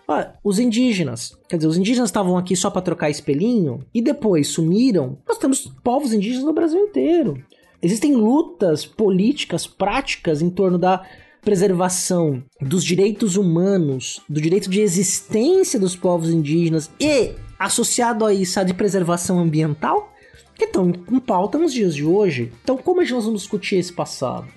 ah, 0.10 0.34
os 0.44 0.58
indígenas. 0.58 1.38
Quer 1.48 1.58
dizer, 1.58 1.68
os 1.68 1.78
indígenas 1.78 2.10
estavam 2.10 2.36
aqui 2.36 2.56
só 2.56 2.72
para 2.72 2.82
trocar 2.82 3.12
espelhinho 3.12 3.86
e 3.94 4.02
depois 4.02 4.48
sumiram. 4.48 5.20
Nós 5.28 5.38
temos 5.38 5.72
povos 5.84 6.14
indígenas 6.14 6.46
no 6.46 6.54
Brasil 6.54 6.80
inteiro. 6.80 7.44
Existem 7.82 8.16
lutas 8.16 8.86
políticas, 8.86 9.68
práticas 9.68 10.42
em 10.42 10.50
torno 10.50 10.78
da 10.78 11.06
preservação 11.42 12.44
dos 12.62 12.84
direitos 12.84 13.36
humanos, 13.36 14.22
do 14.28 14.42
direito 14.42 14.70
de 14.70 14.82
existência 14.82 15.80
dos 15.80 15.96
povos 15.96 16.30
indígenas 16.30 16.90
e 17.00 17.32
associado 17.58 18.26
a 18.26 18.34
isso 18.34 18.60
a 18.60 18.64
de 18.64 18.74
preservação 18.74 19.40
ambiental 19.40 20.14
que 20.56 20.66
estão 20.66 20.92
em 21.10 21.20
pauta 21.20 21.58
nos 21.58 21.74
dias 21.74 21.96
de 21.96 22.06
hoje. 22.06 22.52
Então, 22.64 22.78
como 22.78 23.02
é 23.02 23.06
que 23.06 23.14
nós 23.14 23.24
vamos 23.24 23.42
discutir 23.42 23.78
esse 23.78 23.94
passado? 23.94 24.48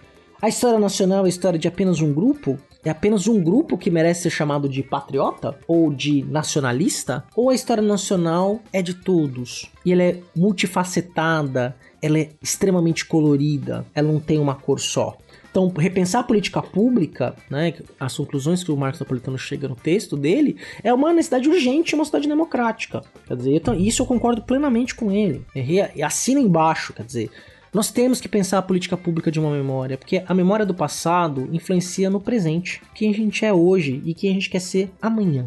A 0.41 0.49
história 0.49 0.79
nacional 0.79 1.23
é 1.25 1.27
a 1.27 1.29
história 1.29 1.59
de 1.59 1.69
apenas 1.69 2.01
um 2.01 2.13
grupo? 2.13 2.59
É 2.85 2.91
apenas 2.91 3.29
um 3.29 3.41
grupo 3.41 3.79
que 3.79 3.89
merece 3.89 4.23
ser 4.23 4.31
chamado 4.31 4.69
de 4.69 4.83
patriota? 4.83 5.57
Ou 5.69 5.93
de 5.93 6.25
nacionalista? 6.25 7.25
Ou 7.37 7.51
a 7.51 7.55
história 7.55 7.83
nacional 7.83 8.61
é 8.73 8.83
de 8.83 8.95
todos? 8.95 9.71
E 9.87 9.93
ela 9.93 10.03
é 10.03 10.19
multifacetada, 10.35 11.77
ela 12.03 12.19
é 12.19 12.31
extremamente 12.43 13.07
colorida, 13.07 13.87
ela 13.95 14.11
não 14.11 14.19
tem 14.19 14.41
uma 14.41 14.57
cor 14.57 14.81
só. 14.81 15.17
Então, 15.53 15.69
repensar 15.69 16.21
a 16.21 16.25
política 16.25 16.63
pública, 16.63 17.37
né, 17.51 17.75
as 18.01 18.17
conclusões 18.17 18.65
que 18.65 18.73
o 18.73 18.77
Marcos 18.77 18.99
Napolitano 18.99 19.37
chega 19.37 19.69
no 19.69 19.77
texto 19.77 20.17
dele, 20.17 20.57
é 20.83 20.93
uma 20.95 21.13
necessidade 21.13 21.47
urgente 21.47 21.95
uma 21.95 22.07
cidade 22.07 22.27
democrática. 22.27 23.03
Quer 23.29 23.37
dizer, 23.37 23.55
então, 23.57 23.75
isso 23.75 24.01
eu 24.01 24.07
concordo 24.07 24.41
plenamente 24.41 24.95
com 24.95 25.13
ele. 25.13 25.45
E 25.55 26.03
assina 26.03 26.41
embaixo, 26.41 26.95
quer 26.95 27.05
dizer, 27.05 27.31
nós 27.73 27.91
temos 27.91 28.19
que 28.19 28.29
pensar 28.29 28.59
a 28.59 28.63
política 28.63 28.97
pública 28.97 29.31
de 29.31 29.39
uma 29.39 29.51
memória, 29.51 29.99
porque 29.99 30.23
a 30.27 30.33
memória 30.33 30.65
do 30.65 30.75
passado 30.75 31.47
influencia 31.53 32.09
no 32.09 32.21
presente, 32.21 32.83
quem 32.95 33.11
a 33.11 33.15
gente 33.15 33.45
é 33.45 33.53
hoje 33.53 34.03
e 34.07 34.15
quem 34.15 34.31
a 34.31 34.35
gente 34.35 34.49
quer 34.49 34.61
ser 34.61 34.91
amanhã. 35.03 35.45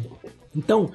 Então, 0.56 0.90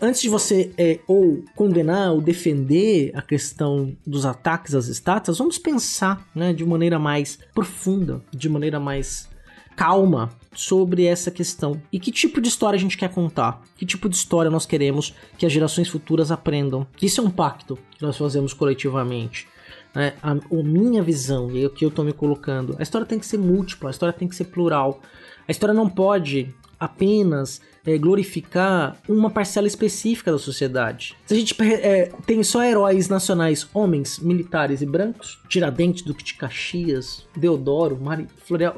antes 0.00 0.20
de 0.20 0.28
você 0.28 0.70
é, 0.76 1.00
ou 1.06 1.42
condenar 1.54 2.12
ou 2.12 2.20
defender 2.20 3.10
a 3.14 3.22
questão 3.22 3.96
dos 4.06 4.26
ataques 4.26 4.74
às 4.74 4.88
estátuas, 4.88 5.38
vamos 5.38 5.58
pensar 5.58 6.28
né, 6.34 6.52
de 6.52 6.64
maneira 6.64 6.98
mais 6.98 7.38
profunda, 7.54 8.22
de 8.30 8.48
maneira 8.48 8.78
mais 8.78 9.28
calma 9.74 10.30
sobre 10.54 11.04
essa 11.04 11.30
questão. 11.30 11.80
E 11.92 12.00
que 12.00 12.10
tipo 12.10 12.40
de 12.40 12.48
história 12.48 12.76
a 12.76 12.80
gente 12.80 12.96
quer 12.96 13.10
contar? 13.10 13.62
Que 13.76 13.84
tipo 13.84 14.08
de 14.08 14.16
história 14.16 14.50
nós 14.50 14.64
queremos 14.66 15.14
que 15.36 15.44
as 15.44 15.52
gerações 15.52 15.88
futuras 15.88 16.30
aprendam? 16.30 16.86
Isso 17.00 17.20
é 17.20 17.24
um 17.24 17.30
pacto 17.30 17.78
que 17.96 18.02
nós 18.02 18.16
fazemos 18.16 18.52
coletivamente. 18.52 19.46
É, 19.94 20.12
a, 20.22 20.32
a 20.32 20.62
minha 20.62 21.02
visão, 21.02 21.50
e 21.50 21.62
é 21.62 21.66
o 21.66 21.70
que 21.70 21.84
eu 21.84 21.88
estou 21.88 22.04
me 22.04 22.12
colocando, 22.12 22.76
a 22.78 22.82
história 22.82 23.06
tem 23.06 23.18
que 23.18 23.24
ser 23.24 23.38
múltipla, 23.38 23.88
a 23.88 23.92
história 23.92 24.12
tem 24.12 24.28
que 24.28 24.36
ser 24.36 24.44
plural. 24.44 25.00
A 25.46 25.50
história 25.50 25.74
não 25.74 25.88
pode 25.88 26.54
apenas 26.78 27.60
é, 27.84 27.96
glorificar 27.96 28.96
uma 29.08 29.30
parcela 29.30 29.66
específica 29.66 30.32
da 30.32 30.38
sociedade. 30.38 31.16
Se 31.26 31.34
a 31.34 31.36
gente 31.36 31.54
é, 31.62 32.10
tem 32.26 32.42
só 32.42 32.62
heróis 32.62 33.08
nacionais, 33.08 33.66
homens, 33.72 34.18
militares 34.18 34.82
e 34.82 34.86
brancos, 34.86 35.38
Tiradentes, 35.48 36.02
Duque 36.02 36.24
de 36.24 36.34
Caxias, 36.34 37.24
Deodoro, 37.36 37.98
Mari, 38.00 38.26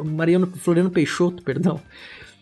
Mariano, 0.04 0.46
Floriano 0.46 0.90
Peixoto, 0.90 1.42
perdão, 1.42 1.80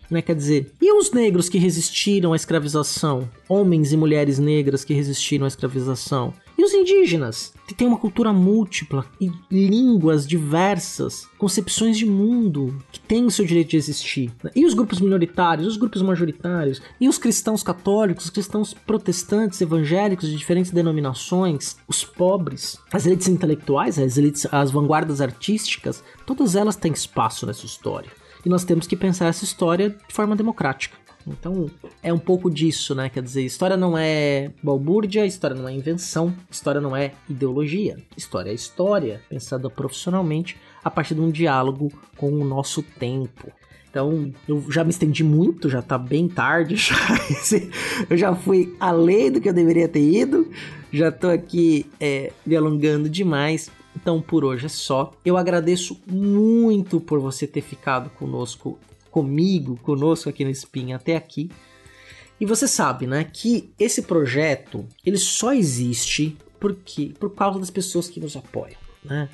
né? 0.09 0.21
Quer 0.21 0.35
dizer, 0.35 0.71
e 0.81 0.91
os 0.91 1.11
negros 1.11 1.49
que 1.49 1.57
resistiram 1.57 2.33
à 2.33 2.35
escravização? 2.35 3.29
Homens 3.47 3.91
e 3.91 3.97
mulheres 3.97 4.39
negras 4.39 4.83
que 4.83 4.93
resistiram 4.93 5.45
à 5.45 5.47
escravização? 5.47 6.33
E 6.57 6.63
os 6.63 6.73
indígenas, 6.73 7.53
que 7.67 7.73
têm 7.73 7.87
uma 7.87 7.99
cultura 7.99 8.33
múltipla 8.33 9.05
e 9.21 9.29
línguas 9.51 10.25
diversas, 10.25 11.27
concepções 11.37 11.97
de 11.97 12.05
mundo, 12.05 12.75
que 12.91 12.99
têm 12.99 13.25
o 13.25 13.31
seu 13.31 13.45
direito 13.45 13.69
de 13.69 13.77
existir. 13.77 14.31
E 14.55 14.65
os 14.65 14.73
grupos 14.73 14.99
minoritários, 14.99 15.67
os 15.67 15.77
grupos 15.77 16.01
majoritários, 16.01 16.81
e 16.99 17.07
os 17.07 17.19
cristãos 17.19 17.61
católicos, 17.61 18.25
os 18.25 18.31
cristãos 18.31 18.73
protestantes, 18.73 19.61
evangélicos 19.61 20.29
de 20.29 20.35
diferentes 20.35 20.71
denominações, 20.71 21.77
os 21.87 22.03
pobres, 22.03 22.79
as 22.91 23.05
elites 23.05 23.27
intelectuais, 23.27 23.99
as 23.99 24.17
elites, 24.17 24.47
as 24.51 24.71
vanguardas 24.71 25.21
artísticas, 25.21 26.03
todas 26.25 26.55
elas 26.55 26.75
têm 26.75 26.91
espaço 26.91 27.45
nessa 27.45 27.65
história 27.65 28.09
e 28.45 28.49
nós 28.49 28.63
temos 28.63 28.87
que 28.87 28.95
pensar 28.95 29.27
essa 29.27 29.43
história 29.43 29.89
de 30.07 30.13
forma 30.13 30.35
democrática. 30.35 30.97
Então, 31.27 31.69
é 32.01 32.13
um 32.13 32.17
pouco 32.19 32.49
disso, 32.49 32.95
né? 32.95 33.09
Quer 33.09 33.21
dizer, 33.21 33.43
história 33.43 33.75
não 33.75 33.97
é 33.97 34.51
balbúrdia, 34.63 35.25
história 35.25 35.55
não 35.55 35.67
é 35.67 35.73
invenção, 35.73 36.33
história 36.49 36.79
não 36.79 36.95
é 36.95 37.11
ideologia. 37.29 37.97
História 38.15 38.49
é 38.49 38.53
história, 38.53 39.21
pensada 39.29 39.69
profissionalmente 39.69 40.57
a 40.83 40.89
partir 40.89 41.15
de 41.15 41.21
um 41.21 41.29
diálogo 41.29 41.91
com 42.15 42.31
o 42.31 42.45
nosso 42.45 42.81
tempo. 42.81 43.51
Então, 43.89 44.31
eu 44.47 44.63
já 44.71 44.83
me 44.83 44.89
estendi 44.89 45.23
muito, 45.23 45.69
já 45.69 45.81
tá 45.81 45.97
bem 45.97 46.27
tarde, 46.27 46.75
já. 46.77 46.95
eu 48.09 48.17
já 48.17 48.35
fui 48.35 48.75
além 48.79 49.31
do 49.31 49.41
que 49.41 49.49
eu 49.49 49.53
deveria 49.53 49.87
ter 49.87 50.01
ido, 50.01 50.49
já 50.91 51.11
tô 51.11 51.27
aqui 51.29 51.85
é, 51.99 52.31
me 52.45 52.55
alongando 52.55 53.09
demais. 53.09 53.69
Então 53.99 54.21
por 54.21 54.45
hoje 54.45 54.67
é 54.67 54.69
só. 54.69 55.11
Eu 55.25 55.35
agradeço 55.35 55.99
muito 56.05 57.01
por 57.01 57.19
você 57.19 57.47
ter 57.47 57.61
ficado 57.61 58.11
conosco, 58.11 58.77
comigo, 59.17 59.79
conosco 59.81 60.29
aqui 60.29 60.45
no 60.45 60.51
Spin 60.51 60.93
até 60.93 61.15
aqui. 61.15 61.49
E 62.39 62.45
você 62.45 62.67
sabe, 62.67 63.07
né, 63.07 63.23
que 63.33 63.71
esse 63.79 64.03
projeto 64.03 64.85
ele 65.03 65.17
só 65.17 65.53
existe 65.53 66.37
porque 66.59 67.11
por 67.19 67.33
causa 67.33 67.59
das 67.59 67.71
pessoas 67.71 68.07
que 68.07 68.19
nos 68.19 68.35
apoiam, 68.35 68.77
né? 69.03 69.27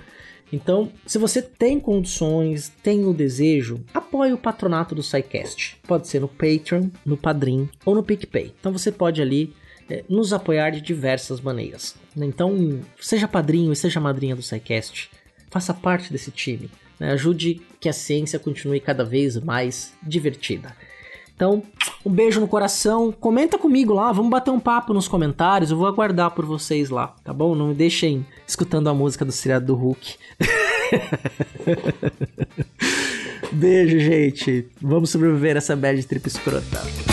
Então, 0.54 0.90
se 1.06 1.18
você 1.18 1.42
tem 1.42 1.80
condições, 1.80 2.72
tem 2.82 3.06
o 3.06 3.14
desejo, 3.14 3.84
apoie 3.94 4.32
o 4.32 4.38
patronato 4.38 4.94
do 4.94 5.02
SciCast. 5.02 5.80
Pode 5.86 6.08
ser 6.08 6.22
no 6.22 6.28
Patreon, 6.28 6.90
no 7.04 7.18
Padrim 7.18 7.68
ou 7.84 7.96
no 7.96 8.04
PicPay. 8.04 8.54
Então 8.60 8.72
você 8.72 8.92
pode 8.92 9.22
ali 9.22 9.54
é, 9.90 10.04
nos 10.08 10.32
apoiar 10.32 10.70
de 10.70 10.80
diversas 10.80 11.42
maneiras. 11.42 11.96
Então, 12.16 12.80
seja 13.02 13.28
padrinho 13.28 13.74
e 13.74 13.76
seja 13.76 14.00
madrinha 14.00 14.36
do 14.36 14.44
SciCast. 14.44 15.10
Faça 15.50 15.74
parte 15.74 16.12
desse 16.12 16.32
time. 16.32 16.70
Né? 17.00 17.12
Ajude 17.12 17.62
que 17.80 17.90
a 17.90 17.94
ciência 17.94 18.40
continue 18.40 18.80
cada 18.80 19.04
vez 19.04 19.40
mais 19.40 19.94
divertida. 20.02 20.76
Então, 21.36 21.64
um 22.06 22.12
beijo 22.12 22.40
no 22.40 22.48
coração. 22.48 23.12
Comenta 23.12 23.58
comigo 23.58 23.94
lá, 23.94 24.12
vamos 24.12 24.30
bater 24.30 24.52
um 24.52 24.60
papo 24.60 24.94
nos 24.94 25.08
comentários. 25.08 25.72
Eu 25.72 25.78
vou 25.78 25.88
aguardar 25.88 26.32
por 26.32 26.46
vocês 26.46 26.90
lá, 26.90 27.16
tá 27.24 27.34
bom? 27.34 27.56
Não 27.56 27.70
me 27.70 27.74
deixem 27.74 28.26
escutando 28.48 28.90
a 28.90 28.94
música 28.94 29.26
do 29.26 29.32
seriado 29.32 29.66
do 29.66 29.76
Hulk. 29.76 30.16
beijo, 33.52 34.00
gente. 34.00 34.68
Vamos 34.82 35.10
sobreviver 35.10 35.58
essa 35.58 35.76
bad 35.76 36.02
trip 36.04 36.28
escrota. 36.28 37.13